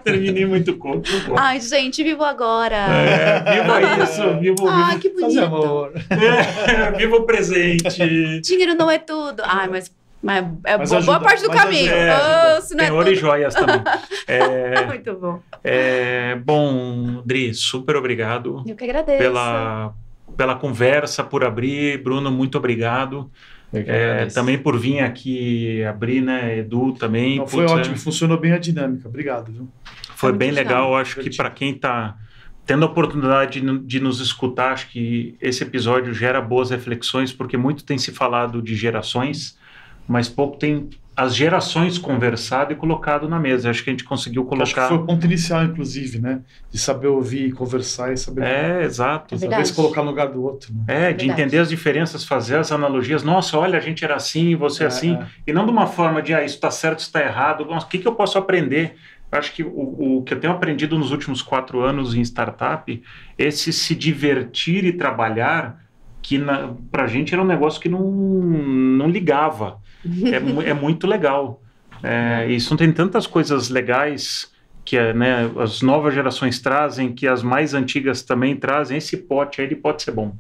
[0.03, 1.11] Terminei muito coach.
[1.37, 2.77] Ai, gente, vivo agora.
[2.77, 4.69] É, vivo isso, vivo.
[4.69, 5.27] Ai, que bonito.
[5.27, 5.93] Fazer amor.
[6.11, 8.41] É, vivo o presente.
[8.41, 9.43] Dinheiro não é tudo.
[9.45, 9.91] Ai, mas
[10.25, 11.93] mas é mas boa, ajuda, boa parte do caminho.
[11.93, 13.83] É, oh, tem é ouro e joias também.
[14.27, 15.43] É, Muito bom.
[15.63, 18.65] É, bom, Dri, super obrigado.
[18.67, 19.19] Eu que agradeço.
[19.19, 19.93] Pela,
[20.35, 22.03] pela conversa, por abrir.
[22.03, 23.31] Bruno, muito obrigado.
[23.71, 26.59] É, também por vir aqui abrir, né?
[26.59, 27.37] Edu também.
[27.37, 27.99] Não, foi Putz, ótimo, é...
[27.99, 29.07] funcionou bem a dinâmica.
[29.07, 29.53] Obrigado.
[29.53, 29.69] Viu?
[30.17, 30.97] Foi bem legal.
[30.97, 32.17] Acho que para quem está
[32.65, 37.59] tendo a oportunidade de, de, nos escutar, acho que esse episódio gera boas reflexões, porque
[37.59, 39.59] muito tem se falado de gerações
[40.07, 43.71] mas pouco tem as gerações conversado e colocado na mesa.
[43.71, 44.65] Acho que a gente conseguiu colocar.
[44.65, 46.41] Acho que foi o ponto inicial, inclusive, né?
[46.71, 48.43] De saber ouvir, conversar e saber.
[48.43, 49.35] É, exato.
[49.35, 50.75] É saber se colocar no lugar do outro.
[50.75, 51.11] Né?
[51.11, 53.23] É, de entender as diferenças, fazer as analogias.
[53.23, 55.15] Nossa, olha, a gente era assim, você é, assim.
[55.15, 55.27] É.
[55.47, 57.65] E não de uma forma de, ah, isso está certo, isso está errado.
[57.65, 58.97] Nossa, o que, que eu posso aprender?
[59.33, 63.03] acho que o, o, que eu tenho aprendido nos últimos quatro anos em startup,
[63.37, 65.85] esse se divertir e trabalhar,
[66.23, 66.41] que
[66.89, 69.83] para a gente era um negócio que não, não ligava
[70.25, 71.63] é, é muito legal.
[72.03, 74.53] É, isso tem tantas coisas legais
[74.85, 78.99] que né, as novas gerações trazem, que as mais antigas também trazem.
[78.99, 80.37] Esse pote aí ele pode ser bom.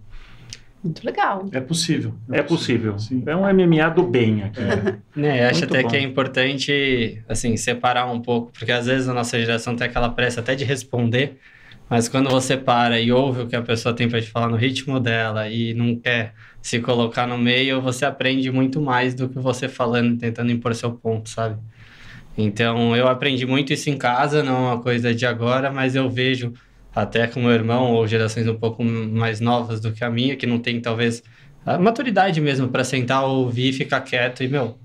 [0.82, 1.48] Muito legal.
[1.50, 2.14] É possível.
[2.30, 2.92] É, é possível.
[2.92, 3.32] possível.
[3.32, 4.60] É um MMA do bem aqui.
[4.60, 4.96] É.
[5.18, 5.88] né, acho até bom.
[5.88, 10.10] que é importante assim separar um pouco, porque às vezes a nossa geração tem aquela
[10.10, 11.38] pressa até de responder,
[11.88, 14.56] mas quando você para e ouve o que a pessoa tem para te falar no
[14.56, 16.34] ritmo dela e não quer
[16.64, 20.92] se colocar no meio, você aprende muito mais do que você falando, tentando impor seu
[20.92, 21.58] ponto, sabe?
[22.38, 26.08] Então, eu aprendi muito isso em casa, não é uma coisa de agora, mas eu
[26.08, 26.54] vejo
[26.94, 30.46] até com meu irmão ou gerações um pouco mais novas do que a minha, que
[30.46, 31.22] não tem talvez
[31.66, 34.78] a maturidade mesmo para sentar, ouvir, ficar quieto e, meu,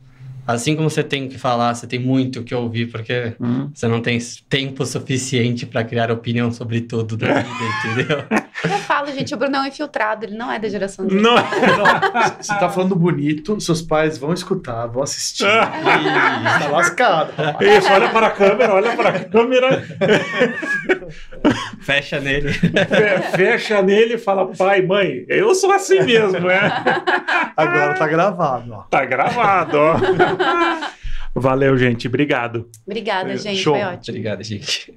[0.45, 3.71] assim como você tem que falar, você tem muito que ouvir, porque uhum.
[3.73, 4.19] você não tem
[4.49, 7.49] tempo suficiente para criar opinião sobre tudo da vida,
[7.85, 8.17] entendeu?
[8.63, 11.21] Eu falo, gente, o Bruno é um infiltrado, ele não é da geração dele.
[11.21, 11.43] Não, não.
[12.39, 15.45] Você tá falando bonito, seus pais vão escutar, vão assistir.
[15.45, 17.33] Ih, tá lascado.
[17.61, 19.83] Isso, olha para a câmera, olha para a câmera.
[21.81, 22.51] Fecha nele.
[23.35, 26.59] Fecha nele e fala, pai, mãe, eu sou assim mesmo, né?
[27.55, 28.81] Agora tá gravado, ó.
[28.83, 29.95] Tá gravado, ó.
[31.35, 32.07] Valeu, gente.
[32.07, 32.69] Obrigado.
[32.85, 33.61] Obrigada, gente.
[33.61, 33.75] Show.
[33.75, 34.17] Foi ótimo.
[34.17, 34.93] Obrigado, gente.